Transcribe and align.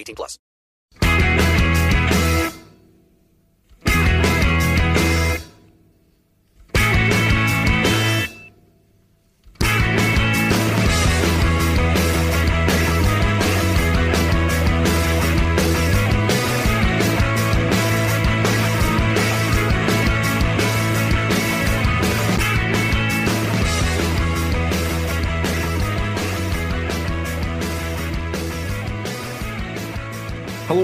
18 0.00 0.14
plus. 0.14 1.59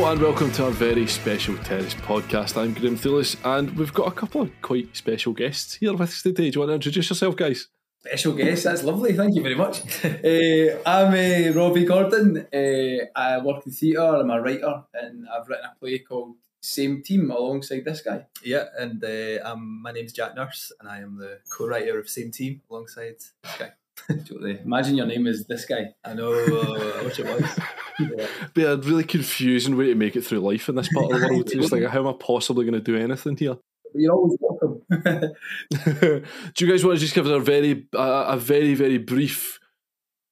Hello 0.07 0.15
and 0.15 0.23
welcome 0.23 0.53
to 0.53 0.67
our 0.67 0.71
very 0.71 1.05
special 1.09 1.57
Traverse 1.57 1.95
podcast. 1.95 2.57
I'm 2.57 2.75
Graeme 2.75 2.97
Thewliss 2.97 3.37
and 3.45 3.77
we've 3.77 3.93
got 3.93 4.07
a 4.07 4.13
couple 4.13 4.43
of 4.43 4.53
quite 4.63 4.97
special 4.97 5.33
guests 5.33 5.75
here 5.75 5.91
with 5.91 6.03
us 6.03 6.23
today. 6.23 6.49
Do 6.49 6.55
you 6.55 6.61
want 6.61 6.71
to 6.71 6.75
introduce 6.75 7.11
yourself, 7.11 7.35
guys? 7.35 7.67
Special 7.99 8.33
guest, 8.35 8.63
that's 8.63 8.85
lovely, 8.85 9.15
thank 9.15 9.35
you 9.35 9.43
very 9.43 9.57
much. 9.57 9.81
uh, 10.05 10.79
I'm 10.89 11.09
uh, 11.13 11.61
Robbie 11.61 11.85
Gordon, 11.85 12.47
uh, 12.55 13.19
I 13.19 13.39
work 13.39 13.67
in 13.67 13.73
theatre, 13.73 14.01
I'm 14.01 14.31
a 14.31 14.41
writer, 14.41 14.85
and 14.95 15.27
I've 15.29 15.49
written 15.49 15.65
a 15.65 15.75
play 15.81 15.99
called 15.99 16.37
Same 16.61 17.03
Team 17.03 17.33
alongside 17.33 17.85
this 17.85 18.01
guy. 18.01 18.27
Yeah, 18.45 18.67
and 18.79 19.03
uh, 19.03 19.45
um, 19.45 19.83
my 19.83 19.91
name's 19.91 20.13
Jack 20.13 20.37
Nurse, 20.37 20.71
and 20.79 20.89
I 20.89 20.99
am 21.01 21.19
the 21.19 21.41
co-writer 21.51 21.99
of 21.99 22.09
Same 22.09 22.31
Team 22.31 22.63
alongside 22.71 23.17
this 23.43 23.57
guy. 23.59 23.73
totally. 24.09 24.61
Imagine 24.65 24.95
your 24.95 25.07
name 25.07 25.27
is 25.27 25.47
this 25.47 25.65
guy. 25.65 25.95
I 26.05 26.15
know, 26.15 26.33
uh, 26.33 27.01
I 27.01 27.03
wish 27.03 27.19
it 27.19 27.27
was. 27.27 27.59
Yeah. 27.99 28.27
Be 28.55 28.65
a 28.65 28.77
really 28.77 29.05
confusing 29.05 29.77
way 29.77 29.87
to 29.87 29.95
make 29.95 30.17
it 30.17 30.23
through 30.23 30.41
life 30.41 30.69
in 30.69 30.75
this 30.75 30.89
part 30.93 31.13
of 31.13 31.21
the 31.21 31.27
world. 31.29 31.51
It's 31.53 31.73
like, 31.73 31.85
how 31.85 32.01
am 32.01 32.09
I 32.09 32.15
possibly 32.19 32.65
going 32.65 32.75
to 32.75 32.81
do 32.81 32.97
anything 32.97 33.37
here? 33.37 33.57
You're 33.95 34.15
always 34.15 34.39
welcome. 34.41 34.83
do 34.91 36.65
you 36.65 36.71
guys 36.71 36.85
want 36.85 36.99
to 36.99 37.01
just 37.01 37.15
give 37.15 37.27
us 37.27 37.33
a 37.33 37.41
very, 37.41 37.87
uh, 37.95 38.27
a 38.29 38.37
very, 38.37 38.75
very 38.75 38.99
brief 38.99 39.59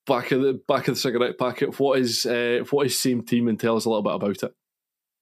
back 0.07 0.33
of 0.33 0.43
the 0.43 0.61
back 0.69 0.89
of 0.89 0.95
the 0.95 1.01
cigarette 1.01 1.39
packet? 1.39 1.79
What 1.79 1.99
is, 1.99 2.27
uh, 2.27 2.65
what 2.71 2.87
is 2.87 2.99
same 2.99 3.23
team, 3.23 3.49
and 3.49 3.59
tell 3.59 3.77
us 3.77 3.87
a 3.87 3.89
little 3.89 4.03
bit 4.03 4.15
about 4.15 4.43
it. 4.43 4.55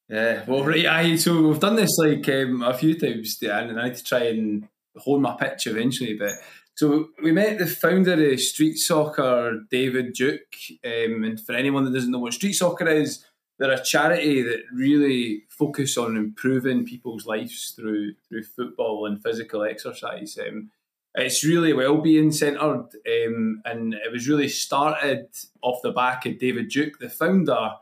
Yeah, 0.08 0.44
well, 0.46 0.64
right, 0.64 0.86
aye, 0.86 1.16
so 1.16 1.40
we've 1.40 1.60
done 1.60 1.76
this 1.76 1.96
like 1.98 2.28
um, 2.28 2.62
a 2.62 2.74
few 2.74 2.98
times, 2.98 3.36
Dan, 3.36 3.70
and 3.70 3.80
I 3.80 3.88
need 3.88 3.96
to 3.96 4.04
try 4.04 4.24
and 4.24 4.68
hold 4.96 5.22
my 5.22 5.34
pitch 5.34 5.66
eventually, 5.66 6.14
but 6.14 6.32
so 6.74 7.08
we 7.22 7.32
met 7.32 7.58
the 7.58 7.66
founder 7.66 8.32
of 8.32 8.40
Street 8.40 8.76
Soccer, 8.76 9.60
David 9.70 10.14
Duke. 10.14 10.56
Um, 10.84 11.24
and 11.24 11.40
for 11.40 11.54
anyone 11.54 11.84
that 11.84 11.92
doesn't 11.92 12.10
know 12.10 12.18
what 12.18 12.34
Street 12.34 12.54
Soccer 12.54 12.88
is, 12.88 13.24
they're 13.58 13.70
a 13.70 13.84
charity 13.84 14.42
that 14.42 14.64
really 14.72 15.44
focus 15.48 15.96
on 15.96 16.16
improving 16.16 16.84
people's 16.84 17.26
lives 17.26 17.74
through 17.76 18.14
through 18.28 18.42
football 18.42 19.06
and 19.06 19.22
physical 19.22 19.62
exercise. 19.62 20.38
Um, 20.38 20.70
it's 21.14 21.44
really 21.44 21.74
well-being 21.74 22.32
centred, 22.32 22.88
um, 23.06 23.60
and 23.66 23.92
it 23.92 24.10
was 24.10 24.26
really 24.26 24.48
started 24.48 25.26
off 25.60 25.82
the 25.82 25.92
back 25.92 26.24
of 26.24 26.38
David 26.38 26.70
Duke, 26.70 26.98
the 26.98 27.10
founder, 27.10 27.72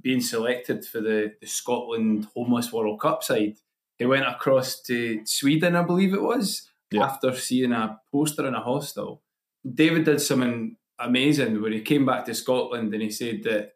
being 0.00 0.22
selected 0.22 0.86
for 0.86 1.00
the, 1.00 1.34
the 1.42 1.46
Scotland 1.46 2.28
Homeless 2.34 2.72
World 2.72 3.00
Cup 3.00 3.22
side. 3.22 3.56
He 3.98 4.06
went 4.06 4.26
across 4.26 4.80
to 4.82 5.20
Sweden, 5.26 5.76
I 5.76 5.82
believe 5.82 6.14
it 6.14 6.22
was, 6.22 6.69
yeah. 6.90 7.04
after 7.04 7.34
seeing 7.36 7.72
a 7.72 7.98
poster 8.12 8.46
in 8.46 8.54
a 8.54 8.60
hostel. 8.60 9.22
David 9.74 10.04
did 10.04 10.20
something 10.20 10.76
amazing 10.98 11.60
where 11.60 11.70
he 11.70 11.80
came 11.80 12.04
back 12.06 12.24
to 12.26 12.34
Scotland 12.34 12.92
and 12.92 13.02
he 13.02 13.10
said 13.10 13.42
that 13.44 13.72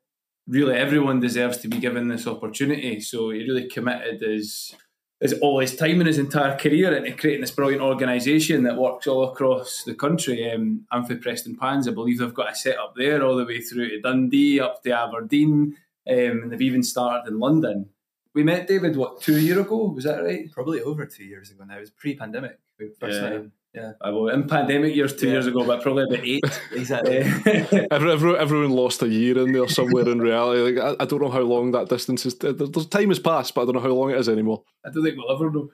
really 0.47 0.75
everyone 0.75 1.21
deserves 1.21 1.59
to 1.59 1.69
be 1.69 1.79
given 1.79 2.09
this 2.09 2.27
opportunity. 2.27 3.01
So 3.01 3.31
he 3.31 3.41
really 3.41 3.69
committed 3.69 4.21
his, 4.21 4.75
his 5.21 5.33
all 5.35 5.61
his 5.61 5.75
time 5.75 6.01
and 6.01 6.07
his 6.07 6.19
entire 6.19 6.57
career 6.57 6.95
into 6.95 7.17
creating 7.17 7.41
this 7.41 7.51
brilliant 7.51 7.83
organisation 7.83 8.65
that 8.65 8.77
works 8.77 9.07
all 9.07 9.25
across 9.25 9.85
the 9.85 9.95
country. 9.95 10.51
Um, 10.51 10.87
for 11.07 11.17
Prestonpans. 11.17 11.89
I 11.89 11.93
believe 11.93 12.19
they've 12.19 12.35
got 12.35 12.53
a 12.53 12.55
set 12.55 12.79
up 12.79 12.95
there 12.97 13.23
all 13.23 13.37
the 13.37 13.45
way 13.45 13.61
through 13.61 13.91
to 13.91 14.01
Dundee, 14.01 14.61
up 14.61 14.83
to 14.83 14.93
Aberdeen, 14.93 15.77
um, 16.09 16.43
and 16.43 16.53
they've 16.53 16.61
even 16.63 16.83
started 16.83 17.31
in 17.31 17.39
London. 17.39 17.91
We 18.35 18.43
met 18.43 18.67
David, 18.67 18.97
what, 18.97 19.21
two 19.21 19.39
year 19.39 19.61
ago? 19.61 19.93
Was 19.95 20.05
that 20.05 20.23
right? 20.23 20.51
Probably 20.51 20.81
over 20.83 21.07
two 21.07 21.25
years 21.25 21.51
ago 21.51 21.65
now. 21.65 21.77
It 21.77 21.81
was 21.81 21.91
pre 21.91 22.17
pandemic. 22.17 22.59
First 22.99 23.21
yeah. 23.21 23.21
time. 23.21 23.53
Yeah. 23.73 23.93
Uh, 24.01 24.13
well, 24.13 24.29
in 24.29 24.47
pandemic 24.47 24.95
years, 24.95 25.17
two 25.17 25.27
yeah. 25.27 25.33
years 25.33 25.47
ago, 25.47 25.65
but 25.65 25.83
probably 25.83 26.05
about 26.05 26.25
eight. 26.25 26.45
exactly. 26.73 27.19
everyone, 27.91 28.37
everyone 28.37 28.71
lost 28.71 29.03
a 29.03 29.09
year 29.09 29.39
in 29.39 29.53
there 29.53 29.69
somewhere 29.69 30.09
in 30.09 30.21
reality. 30.21 30.79
Like, 30.79 30.97
I, 31.01 31.03
I, 31.03 31.07
don't 31.07 31.21
know 31.21 31.31
how 31.31 31.41
long 31.41 31.73
that 31.73 31.89
distance 31.89 32.25
is. 32.25 32.37
There's 32.37 32.87
time 32.87 33.09
has 33.09 33.19
passed, 33.19 33.55
but 33.55 33.63
I 33.63 33.65
don't 33.65 33.75
know 33.75 33.81
how 33.81 33.89
long 33.89 34.11
it 34.11 34.19
is 34.19 34.29
anymore. 34.29 34.63
I 34.85 34.91
don't 34.91 35.03
think 35.03 35.17
we'll 35.17 35.35
ever 35.35 35.51
know. 35.51 35.71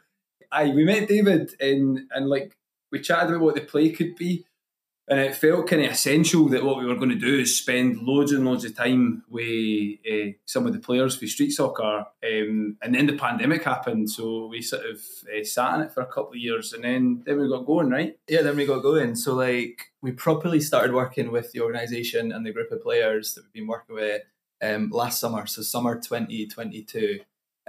Aye, 0.50 0.72
we 0.74 0.84
met 0.84 1.08
David 1.08 1.52
and 1.60 2.00
and 2.10 2.28
like 2.28 2.56
we 2.90 3.00
chatted 3.00 3.30
about 3.30 3.40
what 3.40 3.54
the 3.54 3.60
play 3.60 3.90
could 3.90 4.16
be, 4.16 4.46
and 5.10 5.18
it 5.18 5.34
felt 5.34 5.66
kind 5.66 5.84
of 5.84 5.90
essential 5.90 6.48
that 6.48 6.64
what 6.64 6.78
we 6.78 6.86
were 6.86 6.94
going 6.94 7.10
to 7.10 7.16
do 7.16 7.40
is 7.40 7.58
spend 7.58 8.00
loads 8.00 8.30
and 8.30 8.44
loads 8.44 8.64
of 8.64 8.76
time 8.76 9.24
with 9.28 9.98
uh, 10.08 10.30
some 10.46 10.68
of 10.68 10.72
the 10.72 10.78
players 10.78 11.16
for 11.16 11.26
street 11.26 11.50
soccer. 11.50 12.06
Um, 12.24 12.76
and 12.80 12.94
then 12.94 13.06
the 13.06 13.14
pandemic 13.14 13.64
happened, 13.64 14.08
so 14.08 14.46
we 14.46 14.62
sort 14.62 14.86
of 14.86 15.00
uh, 15.26 15.42
sat 15.42 15.74
in 15.74 15.80
it 15.80 15.92
for 15.92 16.02
a 16.02 16.06
couple 16.06 16.30
of 16.30 16.36
years, 16.36 16.72
and 16.72 16.84
then 16.84 17.24
then 17.26 17.40
we 17.40 17.48
got 17.48 17.66
going, 17.66 17.90
right? 17.90 18.16
Yeah, 18.28 18.42
then 18.42 18.56
we 18.56 18.66
got 18.66 18.84
going. 18.84 19.16
So 19.16 19.34
like 19.34 19.90
we 20.00 20.12
properly 20.12 20.60
started 20.60 20.94
working 20.94 21.32
with 21.32 21.50
the 21.50 21.60
organisation 21.60 22.30
and 22.30 22.46
the 22.46 22.52
group 22.52 22.70
of 22.70 22.80
players 22.80 23.34
that 23.34 23.42
we've 23.42 23.52
been 23.52 23.66
working 23.66 23.96
with 23.96 24.22
um, 24.62 24.90
last 24.90 25.18
summer, 25.18 25.44
so 25.46 25.62
summer 25.62 26.00
twenty 26.00 26.46
twenty 26.46 26.84
two. 26.84 27.18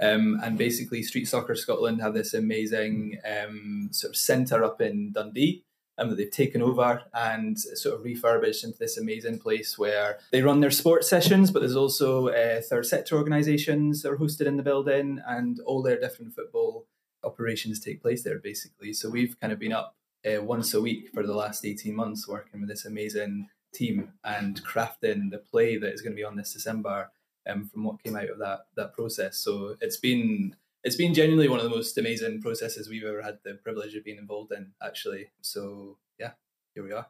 Um, 0.00 0.40
and 0.42 0.56
basically, 0.56 1.02
Street 1.02 1.26
Soccer 1.26 1.56
Scotland 1.56 2.00
have 2.02 2.14
this 2.14 2.34
amazing 2.34 3.18
um, 3.24 3.88
sort 3.90 4.12
of 4.12 4.16
centre 4.16 4.62
up 4.62 4.80
in 4.80 5.12
Dundee 5.12 5.64
um, 5.98 6.08
that 6.08 6.16
they've 6.16 6.30
taken 6.30 6.62
over 6.62 7.02
and 7.14 7.58
sort 7.58 7.94
of 7.94 8.04
refurbished 8.04 8.64
into 8.64 8.78
this 8.78 8.96
amazing 8.96 9.38
place 9.38 9.78
where 9.78 10.18
they 10.30 10.42
run 10.42 10.60
their 10.60 10.70
sports 10.70 11.08
sessions, 11.08 11.50
but 11.50 11.60
there's 11.60 11.76
also 11.76 12.28
uh, 12.28 12.60
third 12.60 12.86
sector 12.86 13.16
organisations 13.16 14.02
that 14.02 14.10
are 14.10 14.16
hosted 14.16 14.46
in 14.46 14.56
the 14.56 14.62
building, 14.62 15.20
and 15.26 15.60
all 15.60 15.82
their 15.82 16.00
different 16.00 16.34
football 16.34 16.86
operations 17.24 17.80
take 17.80 18.02
place 18.02 18.22
there 18.22 18.38
basically. 18.38 18.92
So 18.92 19.08
we've 19.08 19.38
kind 19.40 19.52
of 19.52 19.58
been 19.58 19.72
up 19.72 19.96
uh, 20.26 20.42
once 20.42 20.74
a 20.74 20.80
week 20.80 21.10
for 21.12 21.26
the 21.26 21.34
last 21.34 21.64
18 21.64 21.94
months 21.94 22.28
working 22.28 22.60
with 22.60 22.68
this 22.68 22.84
amazing 22.84 23.48
team 23.74 24.12
and 24.24 24.62
crafting 24.64 25.30
the 25.30 25.38
play 25.38 25.76
that 25.76 25.92
is 25.92 26.02
going 26.02 26.12
to 26.12 26.16
be 26.16 26.24
on 26.24 26.36
this 26.36 26.52
December 26.52 27.10
um, 27.48 27.68
from 27.68 27.84
what 27.84 28.02
came 28.02 28.16
out 28.16 28.28
of 28.28 28.38
that 28.38 28.66
that 28.76 28.92
process. 28.94 29.38
So 29.38 29.76
it's 29.80 29.96
been 29.96 30.54
it's 30.84 30.96
been 30.96 31.14
genuinely 31.14 31.48
one 31.48 31.58
of 31.58 31.64
the 31.64 31.70
most 31.70 31.96
amazing 31.98 32.40
processes 32.40 32.88
we've 32.88 33.04
ever 33.04 33.22
had 33.22 33.38
the 33.44 33.54
privilege 33.62 33.94
of 33.94 34.04
being 34.04 34.18
involved 34.18 34.52
in, 34.52 34.72
actually. 34.82 35.30
So 35.40 35.98
yeah, 36.18 36.32
here 36.74 36.84
we 36.84 36.92
are. 36.92 37.06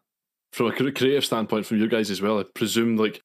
From 0.53 0.67
a 0.67 0.73
creative 0.73 1.25
standpoint, 1.25 1.65
from 1.65 1.79
you 1.79 1.89
guys 1.89 2.11
as 2.11 2.21
well, 2.21 2.39
I 2.39 2.45
presume 2.55 2.97
like 2.97 3.23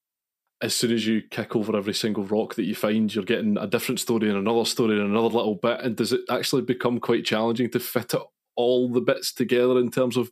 as 0.62 0.76
soon 0.76 0.92
as 0.92 1.06
you 1.06 1.22
kick 1.22 1.56
over 1.56 1.76
every 1.76 1.94
single 1.94 2.24
rock 2.24 2.56
that 2.56 2.64
you 2.64 2.74
find, 2.74 3.14
you're 3.14 3.24
getting 3.24 3.58
a 3.58 3.68
different 3.68 4.00
story 4.00 4.30
and 4.30 4.38
another 4.38 4.66
story 4.66 5.00
and 5.00 5.10
another 5.10 5.28
little 5.28 5.56
bit. 5.56 5.82
And 5.82 5.96
does 5.96 6.14
it 6.14 6.22
actually 6.30 6.64
become 6.64 7.00
quite 7.00 7.26
challenging 7.26 7.70
to 7.72 7.80
fit 7.80 8.14
it 8.14 8.22
all 8.56 8.90
the 8.90 9.02
bits 9.02 9.32
together 9.34 9.78
in 9.80 9.92
terms 9.92 10.18
of 10.18 10.32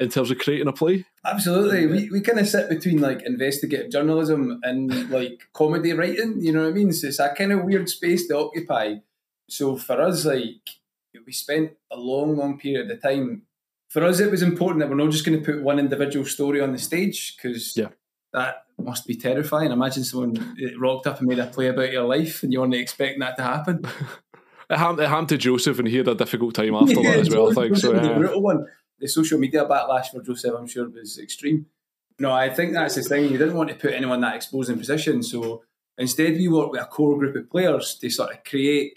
in 0.00 0.08
terms 0.08 0.30
of 0.30 0.38
creating 0.38 0.68
a 0.68 0.72
play? 0.72 1.06
Absolutely. 1.24 1.86
We 1.86 2.10
we 2.10 2.20
kind 2.20 2.38
of 2.38 2.48
sit 2.48 2.68
between 2.68 3.00
like 3.00 3.22
investigative 3.22 3.90
journalism 3.90 4.60
and 4.62 5.10
like 5.10 5.48
comedy 5.52 5.92
writing, 5.92 6.36
you 6.40 6.52
know 6.52 6.62
what 6.62 6.70
I 6.70 6.72
mean? 6.72 6.92
So 6.92 7.08
it's 7.08 7.18
a 7.18 7.34
kind 7.34 7.52
of 7.52 7.64
weird 7.64 7.88
space 7.88 8.28
to 8.28 8.38
occupy. 8.38 8.96
So 9.48 9.76
for 9.76 10.00
us, 10.00 10.24
like 10.24 10.60
we 11.26 11.32
spent 11.32 11.72
a 11.90 11.96
long, 11.96 12.36
long 12.36 12.58
period 12.58 12.90
of 12.90 13.02
time. 13.02 13.42
For 13.88 14.02
us, 14.02 14.18
it 14.18 14.30
was 14.30 14.42
important 14.42 14.80
that 14.80 14.88
we're 14.88 14.96
not 14.96 15.12
just 15.12 15.24
going 15.24 15.38
to 15.38 15.44
put 15.44 15.62
one 15.62 15.78
individual 15.78 16.26
story 16.26 16.60
on 16.60 16.72
the 16.72 16.78
stage 16.78 17.36
because 17.36 17.76
yeah. 17.76 17.88
that 18.32 18.64
must 18.78 19.06
be 19.06 19.14
terrifying. 19.14 19.70
Imagine 19.70 20.02
someone 20.02 20.56
eh, 20.60 20.70
rocked 20.78 21.06
up 21.06 21.20
and 21.20 21.28
made 21.28 21.38
a 21.38 21.46
play 21.46 21.68
about 21.68 21.92
your 21.92 22.04
life, 22.04 22.42
and 22.42 22.52
you 22.52 22.60
weren't 22.60 22.74
expecting 22.74 23.20
that 23.20 23.36
to 23.36 23.44
happen. 23.44 23.84
it 24.70 24.76
happened, 24.78 25.30
it 25.32 25.38
Joseph, 25.38 25.78
and 25.78 25.86
he 25.86 25.98
had 25.98 26.08
a 26.08 26.14
difficult 26.16 26.54
time 26.54 26.74
after 26.74 26.94
yeah, 26.94 27.10
that 27.10 27.20
as 27.20 27.30
well. 27.34 27.50
I 27.50 27.54
think 27.54 27.76
so. 27.76 27.94
Yeah. 27.94 28.00
The 28.00 28.14
brutal 28.14 28.42
one 28.42 28.66
the 28.98 29.08
social 29.08 29.38
media 29.38 29.64
backlash 29.66 30.06
for 30.06 30.22
Joseph, 30.22 30.54
I'm 30.56 30.66
sure, 30.66 30.88
was 30.88 31.18
extreme. 31.18 31.66
No, 32.18 32.32
I 32.32 32.48
think 32.48 32.72
that's 32.72 32.94
the 32.94 33.02
thing. 33.02 33.24
You 33.24 33.38
didn't 33.38 33.56
want 33.56 33.70
to 33.70 33.74
put 33.74 33.92
anyone 33.92 34.16
in 34.16 34.20
that 34.22 34.36
exposing 34.36 34.78
position. 34.78 35.22
So 35.22 35.62
instead, 35.98 36.34
we 36.34 36.48
worked 36.48 36.72
with 36.72 36.80
a 36.80 36.86
core 36.86 37.18
group 37.18 37.36
of 37.36 37.50
players 37.50 37.96
to 38.00 38.08
sort 38.08 38.32
of 38.32 38.44
create 38.44 38.94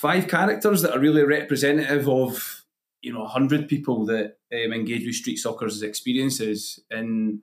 five 0.00 0.28
characters 0.28 0.80
that 0.80 0.96
are 0.96 0.98
really 0.98 1.22
representative 1.22 2.08
of, 2.08 2.64
you 3.02 3.12
know, 3.12 3.20
100 3.20 3.68
people 3.68 4.06
that 4.06 4.38
um, 4.50 4.72
engage 4.72 5.04
with 5.04 5.14
street 5.14 5.36
soccer's 5.36 5.82
experiences. 5.82 6.80
And 6.90 7.40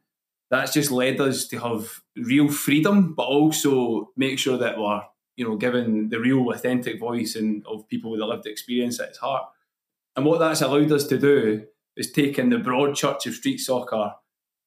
that's 0.49 0.73
just 0.73 0.89
led 0.89 1.21
us 1.21 1.47
to 1.49 1.59
have 1.59 2.01
real 2.15 2.49
freedom, 2.49 3.13
but 3.13 3.27
also 3.27 4.09
make 4.17 4.39
sure 4.39 4.57
that 4.57 4.79
we're, 4.79 5.03
you 5.35 5.47
know, 5.47 5.55
given 5.55 6.09
the 6.09 6.19
real 6.19 6.49
authentic 6.49 6.99
voice 6.99 7.35
and 7.35 7.63
of 7.67 7.87
people 7.87 8.09
with 8.09 8.21
a 8.21 8.25
lived 8.25 8.47
experience 8.47 8.99
at 8.99 9.09
its 9.09 9.19
heart. 9.19 9.45
And 10.15 10.25
what 10.25 10.39
that's 10.39 10.61
allowed 10.61 10.91
us 10.91 11.05
to 11.07 11.19
do 11.19 11.67
is 11.95 12.11
take 12.11 12.39
in 12.39 12.49
the 12.49 12.57
broad 12.57 12.95
church 12.95 13.27
of 13.27 13.35
street 13.35 13.59
soccer 13.59 14.13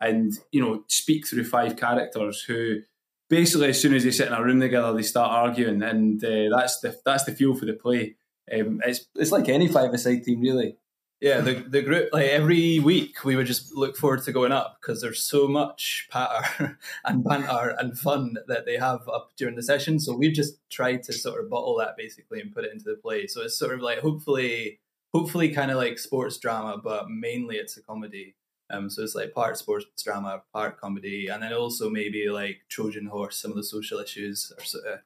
and, 0.01 0.33
you 0.53 0.63
know, 0.63 0.85
speak 0.87 1.27
through 1.27 1.45
five 1.45 1.77
characters 1.77 2.43
who 2.43 2.83
basically 3.31 3.69
as 3.69 3.81
soon 3.81 3.95
as 3.95 4.05
they 4.05 4.11
sit 4.11 4.27
in 4.27 4.35
a 4.35 4.43
room 4.43 4.61
together 4.61 4.93
they 4.93 5.03
start 5.03 5.31
arguing 5.31 5.83
and 5.83 6.23
uh, 6.23 6.55
that's 6.55 6.81
the 6.81 6.95
that's 7.05 7.25
the 7.25 7.33
fuel 7.33 7.57
for 7.57 7.65
the 7.65 7.73
play. 7.73 8.17
Um, 8.53 8.83
it's 8.85 9.07
it's 9.15 9.31
like 9.31 9.49
any 9.49 9.69
five-a-side 9.69 10.25
team 10.25 10.41
really. 10.41 10.77
Yeah, 11.21 11.41
the 11.43 11.55
the 11.55 11.83
group 11.83 12.09
like 12.13 12.29
every 12.29 12.79
week 12.81 13.25
we 13.25 13.37
would 13.37 13.47
just 13.47 13.75
look 13.75 13.97
forward 13.97 14.23
to 14.25 14.33
going 14.33 14.53
up 14.53 14.79
because 14.81 15.01
there's 15.01 15.23
so 15.23 15.47
much 15.47 16.09
patter 16.11 16.79
and 17.05 17.23
banter 17.23 17.77
and 17.79 17.99
fun 17.99 18.37
that 18.49 18.67
they 18.67 18.79
have 18.79 19.07
up 19.09 19.31
during 19.37 19.55
the 19.55 19.63
session. 19.63 20.01
So 20.01 20.17
we 20.17 20.33
just 20.33 20.59
tried 20.71 21.03
to 21.05 21.13
sort 21.13 21.43
of 21.43 21.51
bottle 21.51 21.77
that 21.79 21.97
basically 21.97 22.41
and 22.41 22.53
put 22.53 22.65
it 22.65 22.73
into 22.73 22.87
the 22.87 22.97
play. 22.97 23.27
So 23.27 23.43
it's 23.43 23.59
sort 23.59 23.75
of 23.75 23.81
like 23.81 23.99
hopefully 23.99 24.81
hopefully 25.13 25.51
kind 25.51 25.71
of 25.71 25.77
like 25.77 25.99
sports 25.99 26.39
drama, 26.39 26.79
but 26.83 27.11
mainly 27.11 27.57
it's 27.57 27.77
a 27.77 27.83
comedy. 27.83 28.35
Um, 28.71 28.89
so 28.89 29.03
it's 29.03 29.15
like 29.15 29.35
part 29.35 29.59
sports 29.59 29.87
drama, 30.03 30.43
part 30.53 30.81
comedy, 30.81 31.29
and 31.29 31.43
then 31.43 31.53
also 31.53 31.91
maybe 31.91 32.29
like 32.29 32.61
Trojan 32.69 33.07
Horse, 33.07 33.37
some 33.37 33.51
of 33.51 33.57
the 33.57 33.65
social 33.65 33.99
issues 33.99 34.53
are 34.57 34.65
sort 34.65 34.85
of 34.87 34.99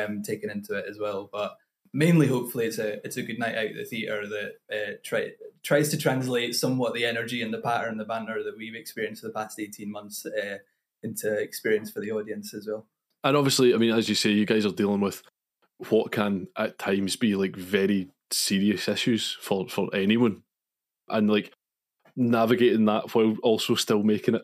um, 0.00 0.22
taken 0.22 0.50
into 0.50 0.74
it 0.74 0.86
as 0.88 0.98
well. 0.98 1.28
But 1.32 1.56
mainly, 1.92 2.28
hopefully, 2.28 2.66
it's 2.66 2.78
a 2.78 3.04
it's 3.04 3.16
a 3.16 3.22
good 3.22 3.38
night 3.38 3.56
out 3.56 3.66
at 3.66 3.74
the 3.76 3.84
theatre 3.84 4.26
that 4.26 4.52
uh, 4.72 4.92
try, 5.02 5.30
tries 5.62 5.88
to 5.88 5.96
translate 5.96 6.54
somewhat 6.54 6.94
the 6.94 7.04
energy 7.04 7.42
and 7.42 7.52
the 7.52 7.58
pattern, 7.58 7.98
the 7.98 8.04
banter 8.04 8.42
that 8.44 8.56
we've 8.56 8.74
experienced 8.74 9.22
for 9.22 9.28
the 9.28 9.34
past 9.34 9.58
eighteen 9.58 9.90
months 9.90 10.24
uh, 10.26 10.58
into 11.02 11.32
experience 11.32 11.90
for 11.90 12.00
the 12.00 12.12
audience 12.12 12.54
as 12.54 12.66
well. 12.66 12.86
And 13.24 13.36
obviously, 13.36 13.74
I 13.74 13.78
mean, 13.78 13.94
as 13.94 14.08
you 14.08 14.14
say, 14.14 14.30
you 14.30 14.46
guys 14.46 14.64
are 14.64 14.72
dealing 14.72 15.00
with 15.00 15.22
what 15.90 16.12
can 16.12 16.48
at 16.56 16.78
times 16.78 17.16
be 17.16 17.34
like 17.36 17.56
very 17.56 18.10
serious 18.30 18.88
issues 18.88 19.36
for 19.40 19.68
for 19.68 19.88
anyone, 19.94 20.42
and 21.08 21.30
like 21.30 21.52
navigating 22.18 22.84
that 22.86 23.14
while 23.14 23.36
also 23.42 23.74
still 23.74 24.02
making 24.02 24.34
it. 24.34 24.42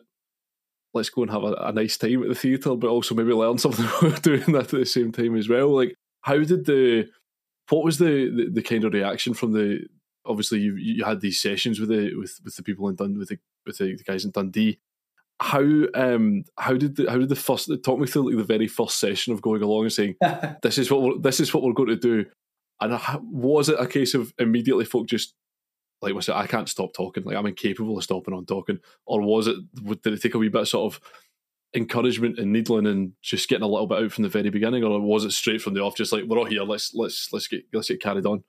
Let's 0.93 1.09
go 1.09 1.23
and 1.23 1.31
have 1.31 1.43
a, 1.43 1.53
a 1.53 1.71
nice 1.73 1.97
time 1.97 2.23
at 2.23 2.29
the 2.29 2.35
theatre, 2.35 2.75
but 2.75 2.87
also 2.87 3.15
maybe 3.15 3.33
learn 3.33 3.57
something 3.59 3.85
while 3.85 4.15
doing 4.17 4.53
that 4.53 4.73
at 4.73 4.79
the 4.79 4.85
same 4.85 5.11
time 5.11 5.35
as 5.35 5.49
well. 5.49 5.75
Like, 5.75 5.95
how 6.21 6.37
did 6.37 6.65
the 6.65 7.09
what 7.69 7.83
was 7.83 7.97
the, 7.97 8.29
the, 8.29 8.49
the 8.53 8.61
kind 8.61 8.83
of 8.83 8.93
reaction 8.93 9.33
from 9.33 9.53
the 9.53 9.81
obviously 10.25 10.59
you 10.59 10.75
you 10.75 11.03
had 11.03 11.21
these 11.21 11.41
sessions 11.41 11.79
with 11.79 11.89
the 11.89 12.15
with, 12.15 12.39
with 12.43 12.55
the 12.55 12.63
people 12.63 12.87
in 12.89 12.95
Dundee 12.95 13.19
with 13.19 13.29
the 13.29 13.39
with 13.65 13.77
the, 13.77 13.95
the 13.95 14.03
guys 14.03 14.25
in 14.25 14.31
Dundee. 14.31 14.79
How 15.41 15.63
um 15.93 16.45
how 16.57 16.73
did 16.73 16.95
the 16.95 17.09
how 17.09 17.17
did 17.17 17.29
the 17.29 17.35
first 17.35 17.69
talk 17.83 17.99
me 17.99 18.07
through 18.07 18.29
like 18.29 18.37
the 18.37 18.43
very 18.43 18.67
first 18.67 18.99
session 18.99 19.33
of 19.33 19.41
going 19.41 19.61
along 19.61 19.83
and 19.83 19.93
saying 19.93 20.15
this 20.61 20.77
is 20.77 20.89
what 20.89 21.01
we're, 21.01 21.17
this 21.19 21.39
is 21.39 21.53
what 21.53 21.63
we're 21.63 21.73
going 21.73 21.89
to 21.89 21.95
do 21.97 22.25
and 22.79 22.99
was 23.21 23.69
it 23.69 23.79
a 23.79 23.87
case 23.87 24.13
of 24.13 24.33
immediately 24.39 24.85
folk 24.85 25.07
just 25.07 25.33
like 26.05 26.15
was 26.15 26.29
it 26.29 26.35
I 26.35 26.47
can't 26.47 26.69
stop 26.69 26.93
talking, 26.93 27.23
like 27.23 27.35
I'm 27.35 27.47
incapable 27.47 27.97
of 27.97 28.03
stopping 28.03 28.33
on 28.33 28.45
talking, 28.45 28.79
or 29.05 29.21
was 29.21 29.47
it 29.47 29.57
did 30.01 30.13
it 30.13 30.21
take 30.21 30.35
a 30.35 30.37
wee 30.37 30.49
bit 30.49 30.61
of 30.61 30.67
sort 30.67 30.93
of 30.93 31.01
encouragement 31.75 32.39
and 32.39 32.53
needling 32.53 32.87
and 32.87 33.11
just 33.21 33.49
getting 33.49 33.63
a 33.63 33.67
little 33.67 33.87
bit 33.87 34.01
out 34.01 34.11
from 34.11 34.23
the 34.23 34.29
very 34.29 34.49
beginning, 34.49 34.83
or 34.83 34.99
was 35.01 35.25
it 35.25 35.31
straight 35.31 35.61
from 35.61 35.73
the 35.73 35.81
off, 35.81 35.97
just 35.97 36.13
like 36.13 36.23
we're 36.23 36.37
all 36.37 36.45
here, 36.45 36.63
let's 36.63 36.93
let's 36.93 37.29
let's 37.33 37.47
get 37.47 37.63
let's 37.73 37.89
get 37.89 38.01
carried 38.01 38.25
on. 38.25 38.43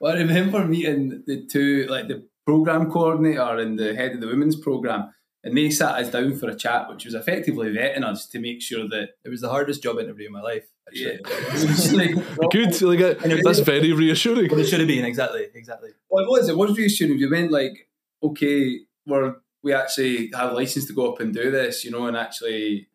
Well, 0.00 0.14
I 0.14 0.18
remember 0.18 0.64
meeting 0.64 1.22
the 1.26 1.46
two, 1.46 1.86
like 1.88 2.08
the 2.08 2.26
program 2.46 2.90
coordinator 2.90 3.58
and 3.58 3.78
the 3.78 3.94
head 3.94 4.12
of 4.12 4.20
the 4.20 4.26
women's 4.26 4.56
program, 4.56 5.12
and 5.44 5.56
they 5.56 5.70
sat 5.70 5.96
us 5.96 6.10
down 6.10 6.36
for 6.36 6.48
a 6.48 6.56
chat, 6.56 6.88
which 6.88 7.04
was 7.04 7.14
effectively 7.14 7.68
vetting 7.68 8.02
us 8.02 8.26
to 8.28 8.40
make 8.40 8.62
sure 8.62 8.88
that 8.88 9.10
it 9.24 9.28
was 9.28 9.42
the 9.42 9.50
hardest 9.50 9.82
job 9.82 9.98
interview 9.98 10.26
of 10.26 10.32
my 10.32 10.40
life. 10.40 10.64
Yeah. 10.92 11.16
Good. 12.50 12.80
Like, 12.82 13.00
uh, 13.00 13.36
that's 13.44 13.60
very 13.60 13.92
reassuring. 13.92 14.50
Well, 14.50 14.60
it 14.60 14.66
should 14.66 14.80
have 14.80 14.88
been 14.88 15.04
exactly, 15.04 15.46
exactly. 15.54 15.90
Well, 16.08 16.24
it 16.24 16.28
was. 16.28 16.48
It 16.48 16.56
was 16.56 16.76
reassuring. 16.76 17.18
We 17.18 17.30
went 17.30 17.52
like, 17.52 17.88
okay, 18.22 18.80
we're 19.06 19.36
we 19.62 19.72
actually 19.72 20.30
have 20.34 20.52
a 20.52 20.54
license 20.54 20.86
to 20.86 20.92
go 20.92 21.12
up 21.12 21.20
and 21.20 21.32
do 21.32 21.50
this, 21.50 21.84
you 21.84 21.90
know, 21.90 22.06
and 22.06 22.16
actually 22.16 22.88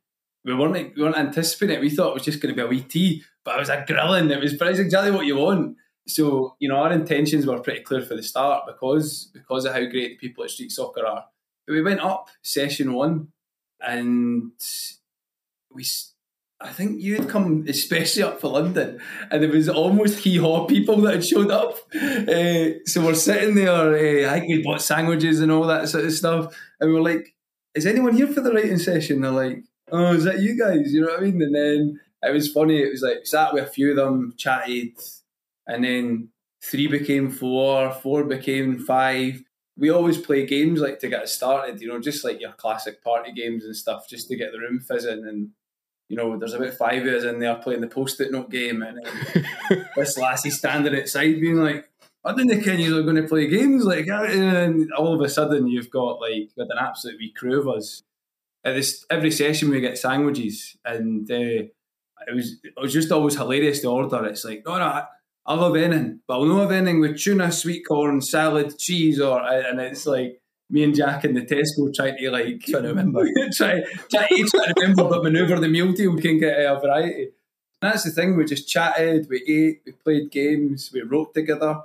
we 0.46 0.56
weren't 0.56 0.96
we 0.96 1.02
weren't 1.02 1.18
anticipating 1.18 1.78
it. 1.78 1.82
We 1.82 1.90
thought 1.90 2.12
it 2.12 2.14
was 2.14 2.26
just 2.26 2.42
going 2.42 2.56
to 2.56 2.56
be 2.56 2.66
a 2.66 2.70
wee 2.70 2.82
tea, 2.82 3.24
but 3.44 3.56
it 3.56 3.60
was 3.60 3.70
a 3.70 3.84
grilling. 3.86 4.30
It 4.30 4.40
was 4.40 4.56
pretty 4.56 4.82
exactly 4.82 5.12
what 5.12 5.26
you 5.26 5.38
want. 5.38 5.78
So 6.08 6.56
you 6.60 6.70
know, 6.70 6.78
our 6.78 6.92
intentions 6.92 7.46
were 7.46 7.60
pretty 7.60 7.82
clear 7.82 8.02
for 8.02 8.16
the 8.16 8.24
start 8.24 8.66
because 8.68 9.30
because 9.34 9.66
of 9.66 9.74
how 9.74 9.80
great 9.82 10.12
the 10.12 10.18
people 10.18 10.44
at 10.44 10.52
Street 10.52 10.72
Soccer 10.72 11.06
are. 11.06 11.26
We 11.70 11.82
went 11.82 12.00
up 12.00 12.30
session 12.42 12.94
one, 12.94 13.28
and 13.80 14.52
we 15.72 15.86
I 16.62 16.70
think 16.70 17.02
you'd 17.02 17.30
come 17.30 17.66
especially 17.70 18.24
up 18.24 18.42
for 18.42 18.50
London, 18.50 19.00
and 19.32 19.42
there 19.42 19.50
was 19.50 19.70
almost 19.70 20.20
hee 20.20 20.38
haw 20.38 20.66
people 20.66 20.98
that 21.02 21.16
had 21.16 21.26
showed 21.26 21.52
up. 21.52 21.78
Uh, 21.96 22.84
so 22.86 23.06
we're 23.06 23.14
sitting 23.14 23.56
there. 23.56 23.70
Uh, 23.70 24.30
I 24.30 24.40
think 24.40 24.50
we 24.50 24.64
bought 24.64 24.82
sandwiches 24.82 25.40
and 25.40 25.52
all 25.52 25.68
that 25.68 25.88
sort 25.88 26.04
of 26.04 26.12
stuff, 26.12 26.54
and 26.80 26.92
we 26.92 26.98
are 26.98 27.04
like, 27.04 27.34
"Is 27.76 27.86
anyone 27.86 28.16
here 28.16 28.28
for 28.28 28.42
the 28.42 28.52
writing 28.52 28.78
session?" 28.78 29.22
They're 29.22 29.32
like, 29.32 29.64
"Oh, 29.92 30.14
is 30.14 30.26
that 30.26 30.40
you 30.40 30.58
guys?" 30.58 30.92
You 30.92 31.02
know 31.02 31.08
what 31.08 31.20
I 31.20 31.24
mean? 31.24 31.42
And 31.42 31.56
then 31.56 32.00
it 32.24 32.34
was 32.34 32.52
funny. 32.52 32.82
It 32.82 32.92
was 32.92 33.04
like 33.04 33.26
sat 33.26 33.54
with 33.54 33.64
a 33.64 33.72
few 33.72 33.92
of 33.92 33.96
them, 33.96 34.34
chatted, 34.38 35.00
and 35.66 35.84
then 35.84 36.30
three 36.62 36.88
became 36.88 37.30
four, 37.32 37.92
four 37.92 38.26
became 38.26 38.80
five. 38.80 39.42
We 39.80 39.90
always 39.90 40.18
play 40.18 40.46
games 40.46 40.82
like 40.82 41.00
to 41.00 41.08
get 41.08 41.24
us 41.24 41.34
started, 41.34 41.82
you 41.82 41.88
know, 41.88 42.00
just 42.00 42.26
like 42.26 42.42
your 42.42 42.52
classic 42.52 43.04
party 43.04 43.32
games 43.32 43.64
and 43.64 43.76
stuff, 43.76 44.10
just 44.10 44.28
to 44.28 44.36
get 44.36 44.52
the 44.52 44.60
room 44.60 44.80
fizzing 44.80 45.26
and 45.26 45.52
you 46.10 46.18
know, 46.18 46.38
there's 46.38 46.54
about 46.54 46.74
five 46.74 47.06
of 47.06 47.14
us 47.14 47.24
in 47.24 47.40
there 47.40 47.56
playing 47.56 47.82
the 47.82 47.88
post-it 47.88 48.32
note 48.32 48.50
game, 48.50 48.82
and 48.82 49.00
this 49.96 50.18
lassie 50.18 50.50
standing 50.50 50.96
outside 50.96 51.40
being 51.40 51.58
like, 51.58 51.88
"I 52.26 52.34
didn't 52.34 52.64
think 52.64 52.80
you 52.80 52.96
were 52.96 53.04
going 53.04 53.16
to 53.16 53.28
play 53.28 53.48
games 53.48 53.86
like." 53.86 54.08
And 54.08 54.92
all 54.94 55.14
of 55.14 55.22
a 55.22 55.30
sudden, 55.30 55.68
you've 55.68 55.92
got 55.92 56.20
like 56.20 56.50
got 56.58 56.72
an 56.72 56.80
absolute 56.80 57.20
wee 57.20 57.32
crew 57.32 57.60
of 57.60 57.70
us. 57.70 58.02
At 58.66 58.74
this 58.74 59.06
every 59.10 59.30
session, 59.30 59.70
we 59.70 59.82
get 59.82 60.00
sandwiches, 60.00 60.76
and 60.84 61.30
uh, 61.30 61.70
it 62.28 62.34
was 62.34 62.56
it 62.64 62.74
was 62.76 62.92
just 62.92 63.12
always 63.12 63.36
hilarious 63.36 63.82
to 63.82 63.90
order. 63.90 64.26
It's 64.26 64.44
like, 64.44 64.64
no, 64.66 64.80
no, 64.80 65.06
I 65.50 65.56
love 65.56 65.76
anything, 65.76 66.22
but 66.28 66.40
I'll 66.40 66.60
have 66.60 66.72
anything 66.72 67.02
with 67.02 67.20
tuna, 67.20 67.52
sweet 67.52 67.84
corn, 67.88 68.22
salad, 68.22 68.78
cheese, 68.78 69.20
or 69.20 69.42
and 69.42 69.82
it's 69.82 70.06
like 70.06 70.42
me 70.70 70.84
and 70.84 70.96
Jack 70.96 71.26
in 71.26 71.34
the 71.34 71.42
Tesco 71.42 71.92
trying 71.94 72.18
to 72.18 72.32
like 72.32 72.62
trying 72.62 72.84
to 72.84 72.90
remember, 72.90 73.26
try, 73.54 73.82
try, 74.12 74.28
try 74.28 74.68
to 74.68 74.74
remember, 74.78 75.10
but 75.10 75.24
manoeuvre 75.24 75.60
the 75.60 75.68
meal 75.68 75.92
deal. 75.92 76.12
We 76.16 76.22
can 76.22 76.38
get 76.40 76.60
a 76.60 76.80
variety. 76.80 77.32
And 77.82 77.94
that's 77.94 78.04
the 78.04 78.12
thing. 78.12 78.38
We 78.38 78.46
just 78.46 78.70
chatted, 78.70 79.28
we 79.30 79.44
ate, 79.48 79.82
we 79.86 79.94
played 79.94 80.32
games, 80.32 80.92
we 80.94 81.02
wrote 81.02 81.34
together. 81.34 81.82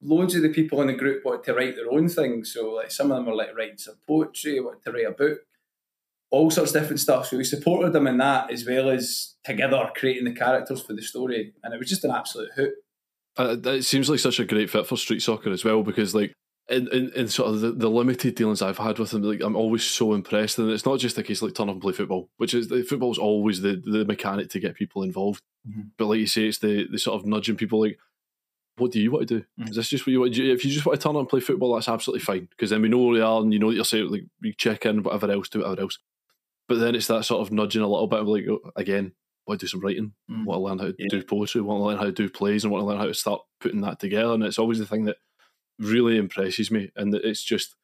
Loads 0.00 0.34
of 0.34 0.42
the 0.42 0.48
people 0.48 0.80
in 0.80 0.88
the 0.88 0.94
group 0.94 1.24
wanted 1.24 1.44
to 1.44 1.54
write 1.54 1.76
their 1.76 1.92
own 1.92 2.08
things. 2.08 2.54
So 2.54 2.70
like 2.70 2.90
some 2.90 3.10
of 3.12 3.18
them 3.18 3.26
were 3.26 3.34
like 3.34 3.56
writing 3.56 3.78
some 3.78 3.96
poetry, 4.06 4.60
wanted 4.60 4.84
to 4.84 4.92
write 4.92 5.06
a 5.06 5.12
book. 5.12 5.40
all 6.30 6.50
sorts 6.50 6.74
of 6.74 6.80
different 6.80 7.00
stuff. 7.00 7.28
So 7.28 7.36
we 7.36 7.44
supported 7.44 7.92
them 7.92 8.06
in 8.06 8.16
that 8.18 8.50
as 8.50 8.66
well 8.66 8.88
as 8.90 9.34
together 9.44 9.90
creating 9.94 10.24
the 10.24 10.32
characters 10.32 10.82
for 10.82 10.94
the 10.94 11.02
story, 11.02 11.52
and 11.62 11.74
it 11.74 11.78
was 11.78 11.90
just 11.90 12.04
an 12.04 12.10
absolute 12.10 12.50
hoot. 12.56 12.72
Uh, 13.38 13.56
it 13.64 13.82
seems 13.82 14.10
like 14.10 14.18
such 14.18 14.40
a 14.40 14.44
great 14.44 14.68
fit 14.68 14.86
for 14.86 14.96
street 14.96 15.20
soccer 15.20 15.50
as 15.50 15.64
well 15.64 15.82
because 15.82 16.14
like 16.14 16.34
in, 16.68 16.88
in, 16.88 17.12
in 17.14 17.28
sort 17.28 17.50
of 17.50 17.60
the, 17.60 17.72
the 17.72 17.88
limited 17.88 18.34
dealings 18.34 18.62
I've 18.62 18.78
had 18.78 18.98
with 18.98 19.10
them, 19.10 19.22
like 19.22 19.42
I'm 19.42 19.56
always 19.56 19.84
so 19.84 20.14
impressed, 20.14 20.58
and 20.58 20.70
it's 20.70 20.86
not 20.86 20.98
just 20.98 21.18
a 21.18 21.22
case 21.22 21.42
like 21.42 21.54
turn 21.54 21.68
up 21.68 21.74
and 21.74 21.82
play 21.82 21.92
football, 21.92 22.28
which 22.36 22.54
is 22.54 22.68
the 22.68 22.82
football's 22.82 23.18
always 23.18 23.60
the 23.60 23.82
the 23.84 24.04
mechanic 24.04 24.50
to 24.50 24.60
get 24.60 24.74
people 24.74 25.02
involved. 25.02 25.42
Mm-hmm. 25.68 25.82
But 25.98 26.06
like 26.06 26.20
you 26.20 26.26
say, 26.26 26.46
it's 26.46 26.58
the 26.58 26.86
the 26.90 26.98
sort 26.98 27.20
of 27.20 27.26
nudging 27.26 27.56
people 27.56 27.80
like. 27.80 27.98
What 28.76 28.90
do 28.90 29.00
you 29.00 29.10
want 29.10 29.28
to 29.28 29.40
do? 29.40 29.44
Mm. 29.60 29.68
Is 29.68 29.76
this 29.76 29.90
just 29.90 30.06
what 30.06 30.12
you 30.12 30.20
want? 30.20 30.32
to 30.32 30.40
do? 30.40 30.50
If 30.50 30.64
you 30.64 30.72
just 30.72 30.86
want 30.86 30.98
to 30.98 31.06
turn 31.06 31.14
up 31.14 31.20
and 31.20 31.28
play 31.28 31.40
football, 31.40 31.74
that's 31.74 31.90
absolutely 31.90 32.24
fine. 32.24 32.48
Because 32.48 32.70
then 32.70 32.80
we 32.80 32.88
know 32.88 33.02
where 33.02 33.16
you 33.18 33.24
are, 33.24 33.42
and 33.42 33.52
you 33.52 33.58
know 33.58 33.66
what 33.66 33.76
you're 33.76 33.84
saying. 33.84 34.08
Like 34.08 34.24
we 34.40 34.54
check 34.54 34.86
in, 34.86 35.02
whatever 35.02 35.30
else, 35.30 35.50
do 35.50 35.58
whatever 35.58 35.82
else. 35.82 35.98
But 36.68 36.78
then 36.78 36.94
it's 36.94 37.06
that 37.08 37.26
sort 37.26 37.42
of 37.42 37.52
nudging 37.52 37.82
a 37.82 37.86
little 37.86 38.06
bit 38.06 38.20
of 38.20 38.28
like, 38.28 38.44
oh, 38.48 38.60
again, 38.74 39.12
want 39.46 39.60
to 39.60 39.66
do 39.66 39.68
some 39.70 39.80
writing, 39.80 40.12
Mm. 40.30 40.44
want 40.44 40.58
to 40.58 40.62
learn 40.62 40.78
how 40.78 40.84
to 40.96 41.08
do 41.08 41.22
poetry, 41.22 41.60
want 41.60 41.80
to 41.80 41.84
learn 41.84 41.98
how 41.98 42.04
to 42.04 42.12
do 42.12 42.28
plays, 42.28 42.64
and 42.64 42.72
want 42.72 42.82
to 42.82 42.86
learn 42.86 42.98
how 42.98 43.06
to 43.06 43.14
start 43.14 43.40
putting 43.60 43.80
that 43.82 43.98
together. 44.00 44.32
And 44.34 44.42
it's 44.44 44.58
always 44.58 44.78
the 44.78 44.86
thing 44.86 45.04
that 45.04 45.16
really 45.78 46.16
impresses 46.16 46.70
me. 46.70 46.90
And 46.96 47.14
it's 47.14 47.42
just, 47.42 47.74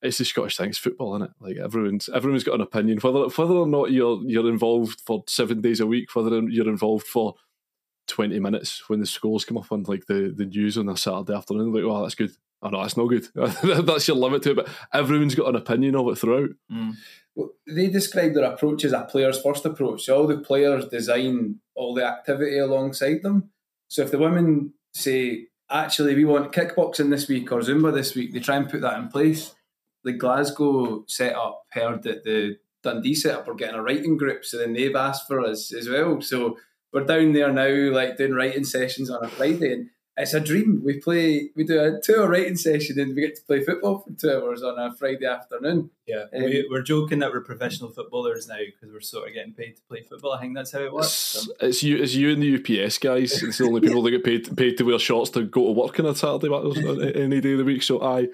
it's 0.00 0.18
the 0.18 0.24
Scottish 0.24 0.56
thing. 0.56 0.68
It's 0.70 0.78
football, 0.78 1.14
isn't 1.16 1.28
it? 1.28 1.34
Like 1.40 1.56
everyone's 1.56 2.08
everyone's 2.08 2.44
got 2.44 2.56
an 2.56 2.60
opinion, 2.60 2.98
whether 2.98 3.28
whether 3.28 3.54
or 3.54 3.66
not 3.66 3.92
you're 3.92 4.20
you're 4.26 4.48
involved 4.48 5.00
for 5.06 5.22
seven 5.28 5.60
days 5.60 5.80
a 5.80 5.86
week, 5.86 6.14
whether 6.14 6.40
you're 6.48 6.68
involved 6.68 7.06
for 7.06 7.34
twenty 8.08 8.40
minutes 8.40 8.88
when 8.88 8.98
the 9.00 9.06
scores 9.06 9.44
come 9.44 9.58
up 9.58 9.70
on 9.70 9.84
like 9.84 10.06
the, 10.06 10.32
the 10.36 10.44
news 10.46 10.76
on 10.76 10.88
a 10.88 10.96
Saturday 10.96 11.34
afternoon. 11.34 11.72
Like, 11.72 11.84
wow, 11.84 12.02
that's 12.02 12.16
good. 12.16 12.32
Oh 12.62 12.68
no, 12.68 12.82
that's 12.82 12.96
not 12.96 13.06
good. 13.06 13.26
that's 13.86 14.06
your 14.06 14.16
limit 14.16 14.42
to 14.42 14.52
it. 14.52 14.56
But 14.56 14.68
everyone's 14.92 15.34
got 15.34 15.48
an 15.48 15.56
opinion 15.56 15.96
of 15.96 16.08
it 16.08 16.18
throughout. 16.18 16.50
Mm. 16.70 16.94
Well, 17.34 17.50
they 17.66 17.88
describe 17.88 18.34
their 18.34 18.44
approach 18.44 18.84
as 18.84 18.92
a 18.92 19.02
player's 19.02 19.40
first 19.40 19.64
approach. 19.64 20.04
So 20.04 20.16
all 20.16 20.26
the 20.26 20.38
players 20.38 20.86
design 20.86 21.60
all 21.74 21.94
the 21.94 22.04
activity 22.04 22.58
alongside 22.58 23.22
them. 23.22 23.50
So 23.88 24.02
if 24.02 24.10
the 24.10 24.18
women 24.18 24.74
say, 24.94 25.48
actually, 25.70 26.14
we 26.14 26.24
want 26.24 26.52
kickboxing 26.52 27.10
this 27.10 27.28
week 27.28 27.50
or 27.50 27.60
Zumba 27.60 27.92
this 27.92 28.14
week, 28.14 28.32
they 28.32 28.40
try 28.40 28.56
and 28.56 28.70
put 28.70 28.82
that 28.82 28.98
in 28.98 29.08
place. 29.08 29.54
The 30.04 30.12
Glasgow 30.12 31.04
setup 31.08 31.64
heard 31.70 32.02
that 32.02 32.24
the 32.24 32.58
Dundee 32.82 33.14
setup 33.14 33.48
are 33.48 33.54
getting 33.54 33.76
a 33.76 33.82
writing 33.82 34.16
group, 34.16 34.44
so 34.44 34.58
then 34.58 34.72
they've 34.72 34.94
asked 34.94 35.28
for 35.28 35.40
us 35.40 35.72
as 35.72 35.88
well. 35.88 36.20
So 36.20 36.58
we're 36.92 37.04
down 37.04 37.32
there 37.32 37.52
now, 37.52 37.92
like 37.92 38.16
doing 38.16 38.34
writing 38.34 38.64
sessions 38.64 39.08
on 39.08 39.24
a 39.24 39.28
Friday, 39.28 39.72
and 39.72 39.90
it's 40.16 40.34
a 40.34 40.40
dream. 40.40 40.82
We 40.84 41.00
play, 41.00 41.50
we 41.56 41.64
do 41.64 41.80
a 41.80 42.00
two-hour 42.00 42.28
writing 42.28 42.56
session, 42.56 43.00
and 43.00 43.14
we 43.14 43.22
get 43.22 43.34
to 43.36 43.42
play 43.42 43.64
football 43.64 44.00
for 44.00 44.12
two 44.12 44.30
hours 44.30 44.62
on 44.62 44.78
a 44.78 44.94
Friday 44.94 45.24
afternoon. 45.26 45.90
Yeah, 46.06 46.24
Um, 46.36 46.42
we, 46.44 46.66
we're 46.70 46.82
joking 46.82 47.20
that 47.20 47.32
we're 47.32 47.40
professional 47.40 47.90
footballers 47.90 48.46
now 48.46 48.58
because 48.58 48.92
we're 48.92 49.00
sort 49.00 49.28
of 49.28 49.34
getting 49.34 49.54
paid 49.54 49.76
to 49.76 49.82
play 49.88 50.02
football. 50.02 50.32
I 50.32 50.40
think 50.40 50.54
that's 50.54 50.72
how 50.72 50.80
it 50.80 50.92
works. 50.92 51.06
It's, 51.06 51.44
So- 51.46 51.52
it's 51.60 51.82
you, 51.82 51.96
it's 51.96 52.14
you 52.14 52.30
and 52.32 52.42
the 52.42 52.56
UPS 52.84 52.98
guys. 52.98 53.42
It's 53.42 53.58
the 53.58 53.64
only 53.64 53.80
people 53.86 54.02
that 54.02 54.10
get 54.10 54.24
paid 54.24 54.54
paid 54.56 54.76
to 54.78 54.84
wear 54.84 54.98
shorts 54.98 55.30
to 55.30 55.44
go 55.44 55.66
to 55.66 55.72
work 55.72 55.98
on 55.98 56.06
a 56.06 56.14
Saturday 56.14 56.48
or 56.48 56.74
any 57.16 57.40
day 57.40 57.52
of 57.52 57.58
the 57.58 57.64
week. 57.64 57.82
So 57.82 58.02
I. 58.02 58.28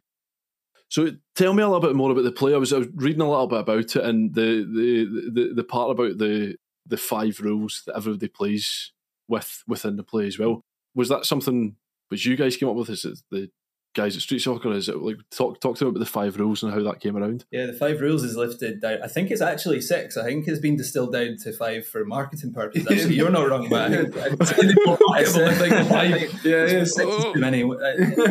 So 0.91 1.11
tell 1.37 1.53
me 1.53 1.63
a 1.63 1.69
little 1.69 1.87
bit 1.87 1.95
more 1.97 2.11
about 2.11 2.25
the 2.25 2.33
play. 2.33 2.55
I 2.55 2.57
was, 2.57 2.73
I 2.73 2.79
was 2.79 2.89
reading 2.95 3.21
a 3.21 3.29
little 3.29 3.47
bit 3.47 3.61
about 3.61 3.95
it 3.95 3.97
and 3.97 4.35
the 4.35 4.65
the, 4.65 5.31
the, 5.33 5.55
the 5.57 5.65
part 5.65 5.91
about 5.91 6.17
the 6.19 6.57
the 6.87 6.97
five 6.97 7.41
rules 7.41 7.83
that 7.87 7.95
everybody 7.97 8.29
plays 8.29 8.93
with 9.29 9.63
within 9.69 9.97
the 9.97 10.03
play 10.03 10.27
as 10.27 10.39
well. 10.39 10.63
Was 10.99 11.09
that 11.09 11.25
something 11.25 11.77
which 12.09 12.27
you 12.27 12.37
guys 12.37 12.57
came 12.57 12.69
up 12.69 12.75
with? 12.77 12.91
Is 12.91 13.05
it 13.05 13.19
the 13.31 13.51
guys 13.95 14.15
at 14.17 14.23
Street 14.23 14.41
Soccer? 14.41 14.73
Is 14.73 14.89
it 14.89 14.99
like 14.99 15.17
talk 15.31 15.61
talk 15.61 15.77
to 15.77 15.85
me 15.85 15.91
about 15.91 16.01
the 16.01 16.07
five 16.07 16.37
rules 16.39 16.63
and 16.63 16.73
how 16.73 16.83
that 16.83 17.01
came 17.01 17.17
around? 17.17 17.45
Yeah, 17.51 17.67
the 17.67 17.73
five 17.73 18.01
rules 18.01 18.23
is 18.25 18.37
lifted 18.37 18.81
down. 18.81 18.99
I 19.03 19.07
think 19.09 19.31
it's 19.31 19.41
actually 19.41 19.81
six. 19.81 20.17
I 20.17 20.25
think 20.25 20.47
it's 20.49 20.61
been 20.61 20.77
distilled 20.77 21.13
down 21.13 21.37
to 21.45 21.53
five 21.53 21.87
for 21.87 22.05
marketing 22.05 22.53
purposes. 22.53 22.87
Actually, 22.91 23.15
you're 23.15 23.31
not 23.31 23.49
wrong, 23.49 23.69
but 23.69 23.93
I 23.93 25.25
think 25.25 25.73
it's, 25.73 26.45
Yeah, 26.45 26.67
yeah. 26.67 26.85
six 26.85 26.97
too 27.25 27.33
many. 27.37 27.63
uh, 27.63 27.67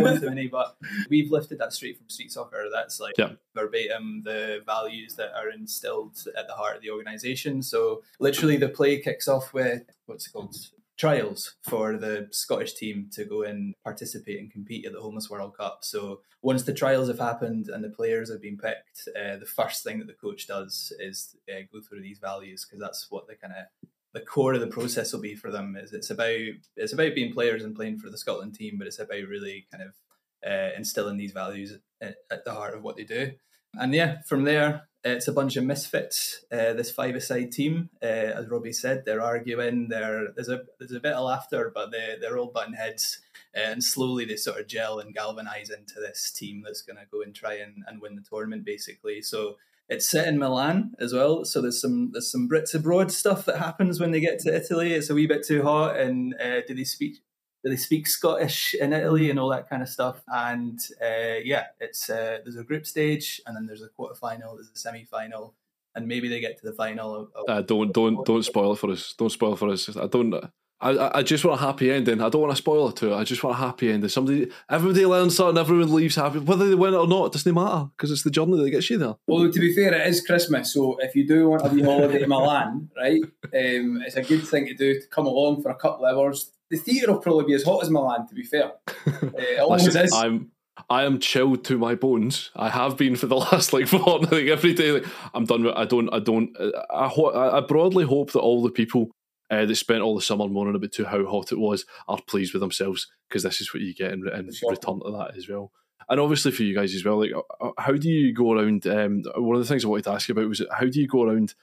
one 0.01 0.19
too 0.19 0.29
many, 0.29 0.47
but 0.47 0.75
we've 1.09 1.31
lifted 1.31 1.59
that 1.59 1.73
straight 1.73 1.97
from 1.97 2.09
street 2.09 2.31
soccer. 2.31 2.65
That's 2.71 2.99
like 2.99 3.15
Yeah. 3.17 3.31
verbatim 3.55 4.23
the 4.23 4.61
values 4.65 5.15
that 5.15 5.31
are 5.35 5.49
instilled 5.49 6.17
at 6.37 6.47
the 6.47 6.53
heart 6.53 6.75
of 6.77 6.81
the 6.81 6.89
organisation. 6.91 7.61
So 7.61 8.03
literally, 8.19 8.57
the 8.57 8.69
play 8.69 8.99
kicks 8.99 9.27
off 9.27 9.53
with 9.53 9.83
what's 10.05 10.27
it 10.27 10.33
called? 10.33 10.55
Trials 10.97 11.55
for 11.61 11.95
the 11.97 12.27
Scottish 12.31 12.73
team 12.73 13.09
to 13.13 13.23
go 13.23 13.43
and 13.43 13.75
participate 13.83 14.39
and 14.39 14.51
compete 14.51 14.85
at 14.85 14.93
the 14.93 15.01
Homeless 15.01 15.29
World 15.29 15.55
Cup. 15.55 15.79
So 15.83 16.21
once 16.41 16.63
the 16.63 16.73
trials 16.73 17.07
have 17.07 17.19
happened 17.19 17.67
and 17.69 17.83
the 17.83 17.89
players 17.89 18.31
have 18.31 18.41
been 18.41 18.57
picked, 18.57 19.07
uh, 19.09 19.37
the 19.37 19.45
first 19.45 19.83
thing 19.83 19.99
that 19.99 20.07
the 20.07 20.13
coach 20.13 20.47
does 20.47 20.91
is 20.99 21.35
uh, 21.49 21.61
go 21.71 21.81
through 21.81 22.01
these 22.01 22.19
values 22.19 22.65
because 22.65 22.81
that's 22.81 23.07
what 23.09 23.27
the 23.27 23.35
kind 23.35 23.53
of 23.53 23.89
the 24.13 24.25
core 24.25 24.53
of 24.53 24.61
the 24.61 24.67
process 24.67 25.13
will 25.13 25.21
be 25.21 25.35
for 25.35 25.51
them. 25.51 25.75
Is 25.75 25.93
it's 25.93 26.09
about 26.09 26.39
it's 26.75 26.93
about 26.93 27.13
being 27.13 27.33
players 27.33 27.63
and 27.63 27.75
playing 27.75 27.99
for 27.99 28.09
the 28.09 28.17
Scotland 28.17 28.55
team, 28.55 28.75
but 28.77 28.87
it's 28.87 28.99
about 28.99 29.27
really 29.27 29.67
kind 29.71 29.83
of 29.83 30.49
uh, 30.49 30.69
instilling 30.75 31.17
these 31.17 31.31
values 31.31 31.77
at, 32.01 32.15
at 32.31 32.45
the 32.45 32.53
heart 32.53 32.73
of 32.73 32.83
what 32.83 32.95
they 32.95 33.03
do. 33.03 33.31
And 33.79 33.93
yeah, 33.93 34.21
from 34.25 34.43
there, 34.43 34.87
it's 35.03 35.27
a 35.27 35.33
bunch 35.33 35.55
of 35.55 35.63
misfits. 35.63 36.43
Uh, 36.51 36.73
this 36.73 36.91
five-a-side 36.91 37.51
team, 37.51 37.89
uh, 38.01 38.05
as 38.05 38.49
Robbie 38.49 38.73
said, 38.73 39.03
they're 39.05 39.21
arguing. 39.21 39.87
There, 39.89 40.29
there's 40.35 40.49
a 40.49 40.61
there's 40.79 40.91
a 40.91 40.99
bit 40.99 41.13
of 41.13 41.25
laughter, 41.25 41.71
but 41.73 41.91
they 41.91 42.15
they're 42.19 42.37
all 42.37 42.51
button 42.51 42.73
heads, 42.73 43.21
uh, 43.55 43.61
and 43.61 43.83
slowly 43.83 44.25
they 44.25 44.35
sort 44.35 44.59
of 44.59 44.67
gel 44.67 44.99
and 44.99 45.13
galvanize 45.13 45.69
into 45.69 45.99
this 45.99 46.31
team 46.31 46.63
that's 46.65 46.81
going 46.81 46.97
to 46.97 47.05
go 47.11 47.21
and 47.21 47.33
try 47.33 47.53
and, 47.55 47.83
and 47.87 48.01
win 48.01 48.15
the 48.15 48.21
tournament, 48.21 48.65
basically. 48.65 49.21
So 49.21 49.57
it's 49.89 50.09
set 50.09 50.27
in 50.27 50.37
Milan 50.37 50.93
as 50.99 51.13
well. 51.13 51.45
So 51.45 51.61
there's 51.61 51.81
some 51.81 52.11
there's 52.11 52.31
some 52.31 52.49
Brits 52.49 52.75
abroad 52.75 53.11
stuff 53.11 53.45
that 53.45 53.59
happens 53.59 53.99
when 53.99 54.11
they 54.11 54.19
get 54.19 54.39
to 54.39 54.55
Italy. 54.55 54.93
It's 54.93 55.09
a 55.09 55.15
wee 55.15 55.27
bit 55.27 55.45
too 55.45 55.63
hot, 55.63 55.97
and 55.97 56.35
uh, 56.41 56.61
do 56.67 56.73
they 56.73 56.83
speak 56.83 57.21
they 57.69 57.75
speak 57.77 58.07
Scottish 58.07 58.73
in 58.73 58.93
Italy 58.93 59.29
and 59.29 59.39
all 59.39 59.49
that 59.49 59.69
kind 59.69 59.81
of 59.81 59.89
stuff? 59.89 60.21
And 60.27 60.79
uh, 61.01 61.39
yeah, 61.43 61.65
it's 61.79 62.09
uh, 62.09 62.39
there's 62.43 62.57
a 62.57 62.63
group 62.63 62.85
stage, 62.85 63.41
and 63.45 63.55
then 63.55 63.65
there's 63.65 63.81
a 63.83 63.89
quarter 63.89 64.15
final, 64.15 64.55
there's 64.55 64.69
a 64.73 64.77
semi 64.77 65.05
final, 65.05 65.53
and 65.95 66.07
maybe 66.07 66.27
they 66.27 66.39
get 66.39 66.57
to 66.59 66.65
the 66.65 66.73
final. 66.73 67.15
Of, 67.15 67.27
of- 67.35 67.45
Uh, 67.49 67.61
don't 67.61 67.93
don't 67.93 68.25
don't 68.25 68.43
spoil 68.43 68.73
it 68.73 68.79
for 68.79 68.91
us. 68.91 69.13
Don't 69.17 69.31
spoil 69.31 69.53
it 69.53 69.59
for 69.59 69.69
us. 69.69 69.95
I 69.95 70.07
don't. 70.07 70.33
I, 70.79 70.91
I- 70.91 71.17
I 71.19 71.23
just 71.23 71.43
want 71.43 71.59
a 71.59 71.63
happy 71.65 71.91
ending. 71.91 72.21
I 72.21 72.29
don't 72.29 72.41
want 72.41 72.51
to 72.51 72.61
spoil 72.61 72.89
it 72.89 72.95
to 72.97 73.11
it. 73.11 73.15
I 73.15 73.23
just 73.23 73.43
want 73.43 73.55
a 73.57 73.59
happy 73.59 73.91
ending. 73.91 74.09
Somebody, 74.09 74.47
everybody 74.69 75.07
learns 75.07 75.35
something. 75.35 75.57
Everyone 75.57 75.91
leaves 75.91 76.15
happy. 76.15 76.37
Whether 76.37 76.69
they 76.69 76.75
win 76.75 76.93
it 76.93 76.97
or 76.97 77.07
not, 77.07 77.25
it 77.25 77.31
doesn't 77.33 77.51
matter 77.51 77.89
because 77.97 78.11
it's 78.11 78.21
the 78.21 78.29
journey 78.29 78.57
that 78.61 78.69
gets 78.69 78.87
you 78.91 78.99
there. 78.99 79.15
Well, 79.25 79.51
to 79.51 79.59
be 79.59 79.73
fair, 79.73 79.91
it 79.95 80.05
is 80.05 80.21
Christmas, 80.23 80.71
so 80.73 80.97
if 80.99 81.15
you 81.15 81.27
do 81.27 81.49
want 81.49 81.65
a 81.65 81.69
wee 81.69 81.81
holiday 81.81 82.21
in 82.21 82.29
Milan, 82.29 82.91
right, 82.95 83.23
um, 83.23 84.03
it's 84.05 84.17
a 84.17 84.21
good 84.21 84.47
thing 84.47 84.67
to 84.67 84.75
do 84.75 85.01
to 85.01 85.07
come 85.07 85.25
along 85.25 85.63
for 85.63 85.69
a 85.71 85.75
couple 85.75 86.05
of 86.05 86.15
hours. 86.15 86.51
The 86.69 86.77
theatre 86.77 87.11
will 87.13 87.19
probably 87.19 87.45
be 87.45 87.53
as 87.53 87.63
hot 87.63 87.83
as 87.83 87.89
Milan, 87.89 88.27
to 88.27 88.35
be 88.35 88.43
fair. 88.43 88.71
Uh, 89.07 89.29
it 89.37 89.59
always 89.59 89.85
Listen, 89.85 90.05
is. 90.05 90.13
I'm 90.13 90.51
I 90.89 91.03
am 91.03 91.19
chilled 91.19 91.63
to 91.65 91.77
my 91.77 91.95
bones. 91.95 92.51
I 92.55 92.69
have 92.69 92.97
been 92.97 93.15
for 93.15 93.25
the 93.25 93.35
last 93.47 93.73
like 93.73 93.87
fortnight. 93.87 94.31
Like 94.31 94.47
every 94.47 94.73
day, 94.73 94.91
like 94.91 95.05
I'm 95.33 95.45
done 95.45 95.63
with. 95.63 95.73
I 95.75 95.85
don't. 95.85 96.09
I 96.13 96.19
don't. 96.19 96.55
I 96.93 97.07
ho- 97.07 97.31
I 97.33 97.61
broadly 97.61 98.05
hope 98.05 98.31
that 98.33 98.39
all 98.41 98.61
the 98.61 98.69
people 98.69 99.09
uh, 99.49 99.65
that 99.65 99.75
spent 99.75 100.01
all 100.01 100.13
the 100.15 100.21
summer 100.21 100.47
moaning 100.47 100.75
about 100.75 100.91
to 100.93 101.05
how 101.05 101.25
hot 101.25 101.51
it 101.51 101.57
was 101.59 101.85
are 102.07 102.19
pleased 102.27 102.53
with 102.53 102.61
themselves 102.61 103.07
because 103.27 103.43
this 103.43 103.59
is 103.61 103.73
what 103.73 103.81
you 103.81 103.93
get 103.95 104.11
in, 104.11 104.27
in 104.27 104.53
Sure. 104.53 104.71
return 104.71 104.99
to 105.03 105.11
that 105.11 105.35
as 105.37 105.47
well. 105.49 105.71
And 106.09 106.19
obviously 106.19 106.51
for 106.51 106.63
you 106.63 106.75
guys 106.75 106.93
as 106.93 107.03
well, 107.03 107.19
like 107.19 107.31
uh, 107.59 107.71
how 107.79 107.93
do 107.93 108.09
you 108.09 108.33
go 108.33 108.53
around? 108.53 108.85
Um, 108.87 109.23
one 109.35 109.55
of 109.55 109.61
the 109.61 109.67
things 109.67 109.83
I 109.83 109.87
wanted 109.87 110.03
to 110.05 110.11
ask 110.11 110.27
you 110.29 110.33
about 110.33 110.47
was 110.49 110.61
how 110.71 110.85
do 110.85 111.01
you 111.01 111.07
go 111.07 111.23
around 111.23 111.55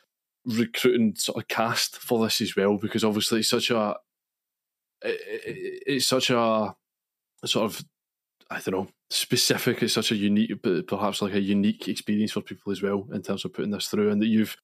recruiting 0.45 1.15
sort 1.17 1.39
of 1.43 1.49
cast 1.49 1.97
for 1.97 2.23
this 2.25 2.41
as 2.41 2.57
well? 2.57 2.77
Because 2.79 3.05
obviously 3.05 3.41
it's 3.41 3.49
such 3.49 3.71
a 3.71 3.97
it, 5.05 5.21
it, 5.47 5.83
it's 5.87 6.07
such 6.07 6.31
a 6.31 6.75
sort 7.45 7.65
of 7.65 7.85
I 8.51 8.61
don't 8.61 8.75
know 8.75 8.89
specific. 9.11 9.83
It's 9.83 9.95
such 9.95 10.13
a 10.13 10.17
unique, 10.17 10.63
but 10.63 10.87
perhaps 10.87 11.23
like 11.23 11.35
a 11.35 11.41
unique 11.41 11.89
experience 11.89 12.33
for 12.33 12.41
people 12.43 12.73
as 12.73 12.83
well 12.83 13.07
in 13.13 13.23
terms 13.23 13.45
of 13.45 13.53
putting 13.53 13.71
this 13.71 13.89
through, 13.89 14.11
and 14.11 14.21
that 14.21 14.29
you've 14.29 14.57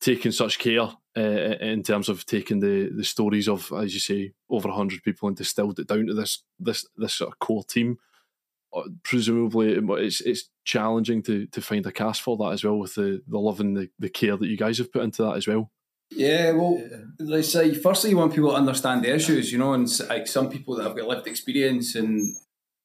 taken 0.00 0.32
such 0.32 0.58
care 0.58 0.88
uh, 1.16 1.20
in 1.60 1.82
terms 1.82 2.08
of 2.08 2.26
taking 2.26 2.60
the 2.60 2.90
the 2.94 3.04
stories 3.04 3.48
of, 3.48 3.72
as 3.72 3.94
you 3.94 4.00
say, 4.00 4.32
over 4.50 4.68
hundred 4.68 5.02
people 5.02 5.28
and 5.28 5.36
distilled 5.36 5.78
it 5.78 5.88
down 5.88 6.06
to 6.06 6.14
this 6.14 6.42
this 6.58 6.86
this 6.96 7.14
sort 7.14 7.32
of 7.32 7.38
core 7.38 7.64
team. 7.64 7.98
Uh, 8.72 8.82
Presumably, 9.02 9.72
it's 9.72 10.20
it's 10.20 10.50
challenging 10.64 11.22
to 11.22 11.46
to 11.46 11.60
find 11.60 11.86
a 11.86 11.92
cast 11.92 12.22
for 12.22 12.36
that 12.36 12.52
as 12.52 12.64
well, 12.64 12.78
with 12.78 12.94
the 12.94 13.22
the 13.26 13.38
love 13.38 13.60
and 13.60 13.76
the, 13.76 13.88
the 13.98 14.08
care 14.08 14.36
that 14.36 14.48
you 14.48 14.56
guys 14.56 14.78
have 14.78 14.92
put 14.92 15.02
into 15.02 15.22
that 15.22 15.36
as 15.36 15.46
well. 15.46 15.70
Yeah, 16.10 16.52
well, 16.52 16.80
let's 17.18 17.52
say 17.52 17.74
firstly, 17.74 18.10
you 18.10 18.16
want 18.16 18.34
people 18.34 18.50
to 18.50 18.56
understand 18.56 19.04
the 19.04 19.14
issues, 19.14 19.50
you 19.52 19.58
know, 19.58 19.74
and 19.74 19.88
like 20.08 20.26
some 20.26 20.48
people 20.48 20.76
that 20.76 20.84
have 20.84 20.96
got 20.96 21.08
lived 21.08 21.26
experience 21.26 21.94
and 21.94 22.36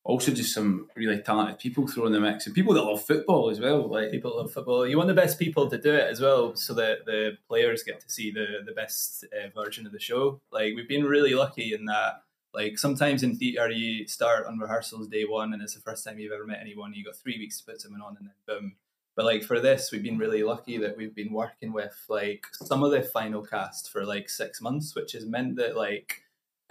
also 0.04 0.32
just 0.32 0.54
some 0.54 0.88
really 0.96 1.20
talented 1.20 1.60
people 1.60 1.88
thrown 1.88 2.08
in 2.08 2.14
the 2.14 2.20
mix 2.20 2.46
and 2.46 2.56
people 2.56 2.74
that 2.74 2.82
love 2.82 3.04
football 3.06 3.50
as 3.52 3.60
well. 3.60 3.88
Like 3.88 4.12
people 4.12 4.38
love 4.38 4.52
football. 4.52 4.88
You 4.88 4.98
want 4.98 5.10
the 5.10 5.14
best 5.14 5.38
people 5.38 5.70
to 5.70 5.78
do 5.78 5.94
it 5.94 6.10
as 6.10 6.20
well, 6.20 6.56
so 6.56 6.74
that 6.74 7.06
the 7.06 7.38
players 7.48 7.84
get 7.84 8.00
to 8.02 8.10
see 8.10 8.32
the 8.32 8.64
the 8.66 8.72
best 8.72 9.26
uh, 9.26 9.50
version 9.50 9.86
of 9.86 9.92
the 9.92 10.00
show. 10.00 10.42
Like 10.52 10.74
we've 10.76 10.88
been 10.88 11.06
really 11.06 11.34
lucky 11.34 11.74
in 11.74 11.86
that. 11.86 12.24
Like 12.52 12.80
sometimes 12.80 13.22
in 13.22 13.36
theatre, 13.36 13.70
you 13.70 14.08
start 14.08 14.48
on 14.48 14.58
rehearsals 14.58 15.08
day 15.08 15.26
one, 15.26 15.54
and 15.54 15.62
it's 15.62 15.76
the 15.76 15.82
first 15.82 16.04
time 16.04 16.18
you've 16.18 16.32
ever 16.32 16.48
met 16.48 16.60
anyone. 16.62 16.94
You 16.96 17.06
got 17.06 17.16
three 17.16 17.38
weeks 17.38 17.60
to 17.60 17.66
put 17.66 17.82
someone 17.82 18.02
on, 18.02 18.18
and 18.18 18.28
then 18.28 18.34
boom. 18.48 18.76
But 19.20 19.26
like 19.26 19.44
for 19.44 19.60
this, 19.60 19.92
we've 19.92 20.02
been 20.02 20.18
really 20.18 20.44
lucky 20.44 20.78
that 20.78 20.96
we've 20.96 21.14
been 21.14 21.34
working 21.34 21.74
with 21.74 22.06
like 22.08 22.46
some 22.54 22.84
of 22.84 22.92
the 22.92 23.02
final 23.02 23.46
cast 23.46 23.92
for 23.92 24.06
like 24.06 24.30
six 24.30 24.62
months, 24.62 24.96
which 24.96 25.12
has 25.12 25.26
meant 25.26 25.58
that 25.58 25.76
like 25.76 26.22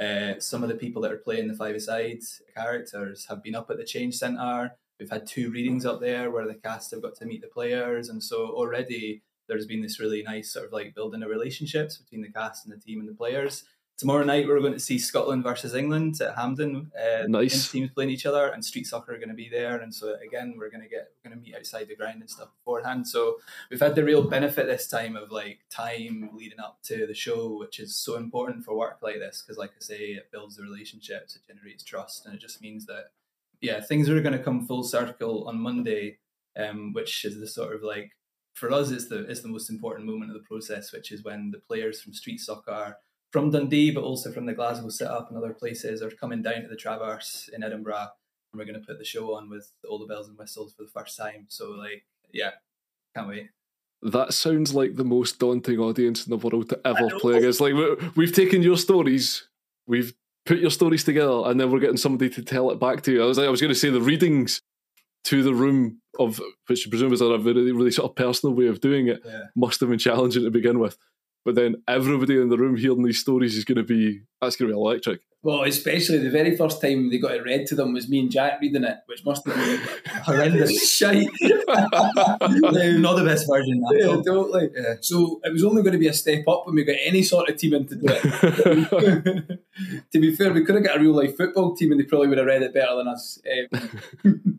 uh, 0.00 0.38
some 0.38 0.62
of 0.62 0.71
the 0.71 0.75
people 0.75 1.02
that 1.02 1.12
are 1.12 1.19
playing 1.19 1.49
the 1.49 1.55
five-a-side 1.55 2.21
characters 2.57 3.26
have 3.28 3.43
been 3.43 3.55
up 3.55 3.69
at 3.69 3.76
the 3.76 3.85
Change 3.85 4.14
Centre. 4.14 4.73
We've 4.99 5.11
had 5.11 5.26
two 5.26 5.50
readings 5.50 5.85
up 5.85 6.00
there 6.00 6.31
where 6.31 6.47
the 6.47 6.55
cast 6.55 6.90
have 6.93 7.02
got 7.02 7.17
to 7.17 7.26
meet 7.26 7.43
the 7.43 7.49
players, 7.49 8.09
and 8.09 8.23
so 8.23 8.47
already 8.47 9.21
there's 9.47 9.67
been 9.67 9.83
this 9.83 10.00
really 10.00 10.23
nice 10.23 10.50
sort 10.50 10.64
of 10.64 10.73
like 10.73 10.95
building 10.95 11.23
of 11.23 11.28
relationships 11.28 11.99
between 11.99 12.23
the 12.23 12.33
cast 12.33 12.64
and 12.64 12.75
the 12.75 12.81
team 12.81 12.99
and 12.99 13.09
the 13.11 13.14
players. 13.14 13.64
Tomorrow 13.99 14.23
night 14.23 14.47
we're 14.47 14.61
going 14.61 14.73
to 14.75 14.78
see 14.78 14.97
Scotland 14.97 15.43
versus 15.43 15.75
England 15.75 16.21
at 16.21 16.37
Hampden. 16.37 16.93
Uh, 16.97 17.26
Nice. 17.26 17.69
Teams 17.69 17.90
playing 17.90 18.11
each 18.11 18.26
other, 18.26 18.47
and 18.47 18.64
Street 18.64 18.87
Soccer 18.87 19.14
are 19.14 19.19
going 19.19 19.28
to 19.28 19.35
be 19.35 19.49
there, 19.49 19.78
and 19.78 19.93
so 19.93 20.14
again 20.25 20.55
we're 20.57 20.71
going 20.71 20.85
to 20.85 20.88
get 20.88 21.09
we're 21.25 21.31
going 21.31 21.43
to 21.43 21.45
meet 21.45 21.57
outside 21.57 21.88
the 21.88 21.97
ground 21.97 22.21
and 22.21 22.31
stuff 22.31 22.50
beforehand. 22.61 23.09
So 23.09 23.38
we've 23.71 23.81
had 23.81 23.97
the 23.97 24.05
real 24.05 24.23
benefit 24.23 24.67
this 24.67 24.87
time 24.87 25.17
of 25.17 25.33
like 25.33 25.61
time 25.69 26.31
leading 26.33 26.61
up 26.61 26.78
to 26.85 27.09
the 27.09 27.14
show, 27.14 27.59
which 27.59 27.81
is 27.81 27.97
so 27.97 28.14
important 28.14 28.64
for 28.64 28.76
work 28.76 28.99
like 29.02 29.17
this 29.17 29.43
because, 29.43 29.59
like 29.59 29.71
I 29.71 29.81
say, 29.81 29.97
it 30.12 30.31
builds 30.31 30.55
the 30.55 30.62
relationships, 30.62 31.35
it 31.35 31.43
generates 31.52 31.83
trust, 31.83 32.25
and 32.25 32.33
it 32.37 32.40
just 32.40 32.62
means 32.62 32.87
that 32.87 33.07
yeah, 33.61 33.81
things 33.81 34.09
are 34.09 34.21
going 34.21 34.38
to 34.38 34.45
come 34.45 34.64
full 34.64 34.85
circle 34.85 35.49
on 35.49 35.59
Monday, 35.59 36.19
um, 36.57 36.93
which 36.93 37.25
is 37.25 37.40
the 37.40 37.49
sort 37.49 37.75
of 37.75 37.83
like 37.83 38.12
for 38.55 38.73
us 38.73 38.93
it's 38.93 39.09
the 39.09 39.25
it's 39.28 39.43
the 39.43 39.49
most 39.49 39.71
important 39.71 40.07
moment 40.07 40.31
of 40.31 40.35
the 40.35 40.47
process, 40.47 40.93
which 40.93 41.11
is 41.11 41.25
when 41.25 41.50
the 41.50 41.59
players 41.59 42.00
from 42.00 42.12
Street 42.12 42.38
Soccer 42.38 42.97
from 43.30 43.50
Dundee, 43.50 43.90
but 43.90 44.04
also 44.04 44.32
from 44.32 44.47
the 44.47 44.54
Glasgow 44.54 44.88
setup 44.88 45.28
and 45.28 45.37
other 45.37 45.52
places 45.52 46.02
are 46.02 46.11
coming 46.11 46.42
down 46.42 46.62
to 46.62 46.68
the 46.68 46.76
Traverse 46.76 47.50
in 47.52 47.62
Edinburgh, 47.62 48.08
and 48.52 48.58
we're 48.58 48.64
going 48.64 48.80
to 48.80 48.87
put 48.87 48.99
the 48.99 49.04
show 49.04 49.35
on 49.35 49.50
with 49.50 49.70
all 49.88 49.99
the 49.99 50.06
bells 50.06 50.28
and 50.28 50.38
whistles 50.38 50.75
for 50.75 50.82
the 50.85 50.90
first 50.90 51.16
time. 51.16 51.47
So 51.49 51.70
like, 51.70 52.04
yeah, 52.32 52.52
can't 53.14 53.28
wait. 53.28 53.49
That 54.02 54.32
sounds 54.32 54.75
like 54.75 54.94
the 54.94 55.04
most 55.04 55.38
daunting 55.40 55.78
audience 55.78 56.25
in 56.26 56.30
the 56.30 56.37
world 56.37 56.68
to 56.70 56.80
ever 56.87 57.08
play 57.18 57.38
against. 57.38 57.61
Like 57.61 57.75
we- 57.75 57.97
we've 58.16 58.32
taken 58.35 58.62
your 58.62 58.76
stories, 58.76 59.49
we've 59.87 60.14
put 60.47 60.61
your 60.61 60.70
stories 60.70 61.04
together, 61.04 61.42
and 61.47 61.61
then 61.61 61.70
we're 61.70 61.80
getting 61.80 61.97
somebody 61.97 62.30
to 62.30 62.42
tell 62.42 62.70
it 62.70 62.78
back 62.80 63.02
to 63.02 63.12
you. 63.12 63.23
I 63.23 63.26
was 63.26 63.37
like, 63.38 63.47
I 63.49 63.50
was 63.50 63.61
going 63.61 63.73
to 63.73 63.78
say 63.78 63.90
the 63.90 64.00
readings 64.00 64.62
to 65.25 65.42
the 65.42 65.52
room 65.52 66.00
of 66.18 66.40
which 66.68 66.87
I 66.87 66.90
presume 66.90 67.12
is 67.12 67.20
a 67.20 67.26
really, 67.38 67.73
really 67.73 67.90
sort 67.90 68.08
of 68.11 68.16
personal 68.16 68.54
way 68.54 68.68
of 68.68 68.80
doing 68.80 69.08
it. 69.08 69.20
Yeah. 69.26 69.42
Must 69.56 69.78
have 69.80 69.88
been 69.90 69.99
challenging 69.99 70.44
to 70.44 70.50
begin 70.50 70.78
with. 70.78 70.97
But 71.45 71.54
then 71.54 71.76
everybody 71.88 72.40
in 72.40 72.49
the 72.50 72.59
room 72.59 72.76
hearing 72.76 73.02
these 73.04 73.21
stories 73.21 73.57
is 73.57 73.64
going 73.64 73.76
to 73.76 73.83
be 73.85 74.21
that's 74.40 74.57
going 74.57 74.68
to 74.71 74.75
be 74.75 74.78
electric. 74.80 75.21
Well, 75.40 75.62
especially 75.62 76.18
the 76.18 76.30
very 76.30 76.57
first 76.57 76.83
time 76.83 77.11
they 77.11 77.18
got 77.18 77.33
it 77.37 77.45
read 77.45 77.66
to 77.68 77.76
them 77.76 77.92
was 77.92 78.09
me 78.09 78.18
and 78.18 78.30
Jack 78.30 78.61
reading 78.61 78.83
it, 78.83 78.97
which 79.07 79.25
must 79.25 79.47
have 79.47 79.54
been 79.54 79.80
Horrendous. 80.25 80.92
shite. 80.97 81.28
Not 81.40 83.16
the 83.16 83.23
best 83.25 83.47
version. 83.49 83.83
at 83.88 83.99
Yeah, 84.00 84.07
all. 84.09 84.23
totally. 84.23 84.68
Yeah. 84.75 84.95
So 85.00 85.40
it 85.45 85.52
was 85.52 85.64
only 85.64 85.83
going 85.83 85.92
to 85.92 85.99
be 85.99 86.09
a 86.09 86.12
step 86.12 86.47
up 86.49 86.66
when 86.66 86.75
we 86.75 86.83
got 86.85 86.97
any 87.04 87.23
sort 87.23 87.49
of 87.49 87.57
team 87.57 87.75
in 87.75 87.87
to 87.87 87.95
do 87.95 88.07
it. 88.09 89.61
to 90.12 90.18
be 90.21 90.35
fair, 90.35 90.52
we 90.52 90.64
could 90.64 90.75
have 90.75 90.85
got 90.85 90.97
a 90.97 91.00
real 91.00 91.14
life 91.14 91.37
football 91.37 91.75
team 91.76 91.92
and 91.92 92.00
they 92.00 92.04
probably 92.04 92.28
would 92.28 92.38
have 92.38 92.47
read 92.47 92.62
it 92.62 92.75
better 92.75 92.97
than 92.97 93.07
us. 93.09 93.38
Um, 94.25 94.58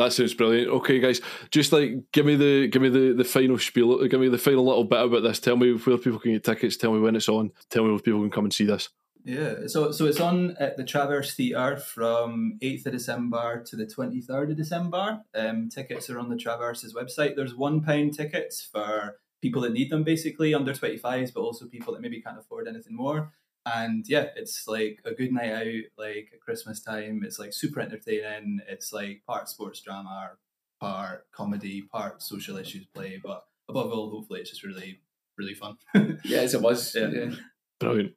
That 0.00 0.14
sounds 0.14 0.32
brilliant. 0.32 0.70
Okay, 0.70 0.98
guys, 0.98 1.20
just 1.50 1.72
like 1.72 2.10
give 2.10 2.24
me 2.24 2.34
the 2.34 2.68
give 2.68 2.80
me 2.80 2.88
the, 2.88 3.12
the 3.12 3.22
final 3.22 3.58
spiel. 3.58 4.08
Give 4.08 4.18
me 4.18 4.28
the 4.28 4.38
final 4.38 4.64
little 4.64 4.84
bit 4.84 4.98
about 4.98 5.22
this. 5.22 5.38
Tell 5.38 5.58
me 5.58 5.74
where 5.74 5.98
people 5.98 6.18
can 6.18 6.32
get 6.32 6.42
tickets. 6.42 6.78
Tell 6.78 6.94
me 6.94 7.00
when 7.00 7.16
it's 7.16 7.28
on. 7.28 7.52
Tell 7.68 7.84
me 7.84 7.90
where 7.90 7.98
people 7.98 8.22
can 8.22 8.30
come 8.30 8.44
and 8.44 8.54
see 8.54 8.64
this. 8.64 8.88
Yeah, 9.26 9.66
so 9.66 9.92
so 9.92 10.06
it's 10.06 10.18
on 10.18 10.56
at 10.58 10.78
the 10.78 10.84
Traverse 10.84 11.34
Theatre 11.34 11.76
from 11.76 12.58
8th 12.62 12.86
of 12.86 12.92
December 12.92 13.62
to 13.64 13.76
the 13.76 13.84
23rd 13.84 14.52
of 14.52 14.56
December. 14.56 15.20
Um, 15.34 15.68
tickets 15.68 16.08
are 16.08 16.18
on 16.18 16.30
the 16.30 16.36
Traverse's 16.36 16.94
website. 16.94 17.36
There's 17.36 17.54
one 17.54 17.82
pound 17.82 18.14
tickets 18.14 18.66
for 18.72 19.18
people 19.42 19.60
that 19.62 19.74
need 19.74 19.90
them, 19.90 20.02
basically 20.02 20.54
under 20.54 20.72
25s, 20.72 21.34
but 21.34 21.40
also 21.40 21.66
people 21.66 21.92
that 21.92 22.00
maybe 22.00 22.22
can't 22.22 22.38
afford 22.38 22.68
anything 22.68 22.96
more. 22.96 23.34
And 23.66 24.04
yeah, 24.08 24.26
it's 24.36 24.66
like 24.66 25.00
a 25.04 25.12
good 25.12 25.32
night 25.32 25.52
out, 25.52 25.82
like 25.98 26.30
at 26.32 26.40
Christmas 26.40 26.80
time. 26.80 27.22
It's 27.24 27.38
like 27.38 27.52
super 27.52 27.80
entertaining. 27.80 28.60
It's 28.68 28.92
like 28.92 29.22
part 29.26 29.48
sports 29.48 29.80
drama, 29.80 30.32
part 30.80 31.26
comedy, 31.32 31.82
part 31.82 32.22
social 32.22 32.56
issues 32.56 32.86
play, 32.86 33.20
but 33.22 33.44
above 33.68 33.92
all, 33.92 34.10
hopefully, 34.10 34.40
it's 34.40 34.50
just 34.50 34.64
really, 34.64 35.00
really 35.36 35.54
fun. 35.54 35.76
yeah, 36.24 36.38
as 36.38 36.54
it 36.54 36.62
was. 36.62 36.94
Yeah. 36.94 37.08
Yeah. 37.08 37.30
Brilliant. 37.78 38.12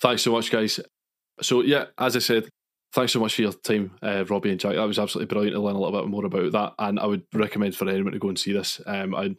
Thanks 0.00 0.22
so 0.22 0.32
much, 0.32 0.50
guys. 0.50 0.78
So 1.40 1.62
yeah, 1.62 1.86
as 1.98 2.16
I 2.16 2.20
said, 2.20 2.48
thanks 2.92 3.12
so 3.12 3.20
much 3.20 3.34
for 3.34 3.42
your 3.42 3.52
time, 3.52 3.92
uh, 4.02 4.24
Robbie 4.28 4.50
and 4.50 4.60
Jack. 4.60 4.74
That 4.74 4.84
was 4.84 4.98
absolutely 4.98 5.32
brilliant 5.32 5.54
to 5.54 5.60
learn 5.60 5.76
a 5.76 5.80
little 5.80 6.00
bit 6.00 6.08
more 6.08 6.24
about 6.24 6.52
that, 6.52 6.74
and 6.78 6.98
I 6.98 7.06
would 7.06 7.24
recommend 7.34 7.76
for 7.76 7.88
anyone 7.88 8.12
to 8.12 8.18
go 8.18 8.28
and 8.28 8.38
see 8.38 8.52
this. 8.52 8.80
Um, 8.86 9.14
I 9.14 9.36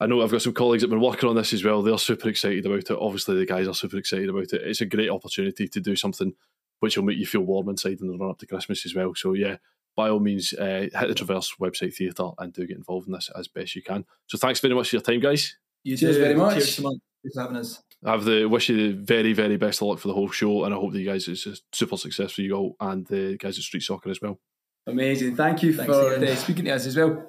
I 0.00 0.06
know 0.06 0.22
I've 0.22 0.30
got 0.30 0.42
some 0.42 0.54
colleagues 0.54 0.82
that 0.82 0.90
have 0.90 0.98
been 0.98 1.06
working 1.06 1.28
on 1.28 1.36
this 1.36 1.52
as 1.52 1.62
well. 1.62 1.82
They're 1.82 1.98
super 1.98 2.30
excited 2.30 2.64
about 2.64 2.78
it. 2.78 2.98
Obviously, 2.98 3.36
the 3.36 3.46
guys 3.46 3.68
are 3.68 3.74
super 3.74 3.98
excited 3.98 4.30
about 4.30 4.52
it. 4.52 4.62
It's 4.62 4.80
a 4.80 4.86
great 4.86 5.10
opportunity 5.10 5.68
to 5.68 5.80
do 5.80 5.94
something 5.94 6.32
which 6.80 6.96
will 6.96 7.04
make 7.04 7.18
you 7.18 7.26
feel 7.26 7.42
warm 7.42 7.68
inside 7.68 8.00
in 8.00 8.08
the 8.08 8.16
run 8.16 8.30
up 8.30 8.38
to 8.38 8.46
Christmas 8.46 8.86
as 8.86 8.94
well. 8.94 9.14
So 9.14 9.34
yeah, 9.34 9.56
by 9.94 10.08
all 10.08 10.20
means, 10.20 10.54
uh, 10.54 10.88
hit 10.90 11.08
the 11.08 11.14
Traverse 11.14 11.54
website 11.60 11.94
theatre 11.94 12.30
and 12.38 12.52
do 12.52 12.66
get 12.66 12.78
involved 12.78 13.06
in 13.06 13.12
this 13.12 13.30
as 13.36 13.48
best 13.48 13.76
you 13.76 13.82
can. 13.82 14.06
So 14.26 14.38
thanks 14.38 14.60
very 14.60 14.74
much 14.74 14.88
for 14.88 14.96
your 14.96 15.02
time, 15.02 15.20
guys. 15.20 15.58
You 15.84 15.96
Cheers 15.98 16.16
too. 16.16 16.22
very 16.22 16.34
much. 16.34 16.54
Cheers 16.54 16.74
so 16.76 16.82
much. 16.84 16.96
Thanks 17.22 17.34
for 17.34 17.42
having 17.42 17.56
us. 17.58 17.82
I 18.02 18.12
have 18.12 18.24
the 18.24 18.46
wish 18.46 18.70
you 18.70 18.92
the 18.92 19.04
very, 19.04 19.34
very 19.34 19.58
best 19.58 19.82
of 19.82 19.88
luck 19.88 19.98
for 19.98 20.08
the 20.08 20.14
whole 20.14 20.30
show, 20.30 20.64
and 20.64 20.72
I 20.74 20.78
hope 20.78 20.92
that 20.92 21.00
you 21.00 21.06
guys 21.06 21.28
it's 21.28 21.46
a 21.46 21.56
super 21.72 21.98
success 21.98 22.32
for 22.32 22.40
you 22.40 22.54
all 22.54 22.76
and 22.80 23.06
the 23.06 23.36
guys 23.36 23.58
at 23.58 23.64
Street 23.64 23.82
Soccer 23.82 24.10
as 24.10 24.22
well. 24.22 24.40
Amazing. 24.86 25.36
Thank 25.36 25.62
you 25.62 25.74
Thanks 25.74 25.92
for 25.92 26.14
uh, 26.14 26.36
speaking 26.36 26.64
to 26.64 26.70
us 26.70 26.86
as 26.86 26.96
well. 26.96 27.28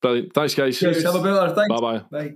Brilliant. 0.00 0.32
Thanks, 0.32 0.54
guys. 0.54 0.78
Cheers. 0.78 1.02
Have 1.04 1.14
a 1.16 1.22
better. 1.22 1.54
Thanks. 1.54 1.68
Bye 1.68 1.80
bye. 1.80 2.02
Bye. 2.10 2.34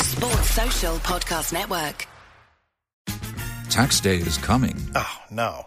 Sports 0.00 0.50
Social 0.50 0.96
Podcast 0.98 1.52
Network. 1.52 2.06
Tax 3.70 4.00
day 4.00 4.16
is 4.16 4.38
coming. 4.38 4.76
Oh, 4.94 5.18
no. 5.30 5.66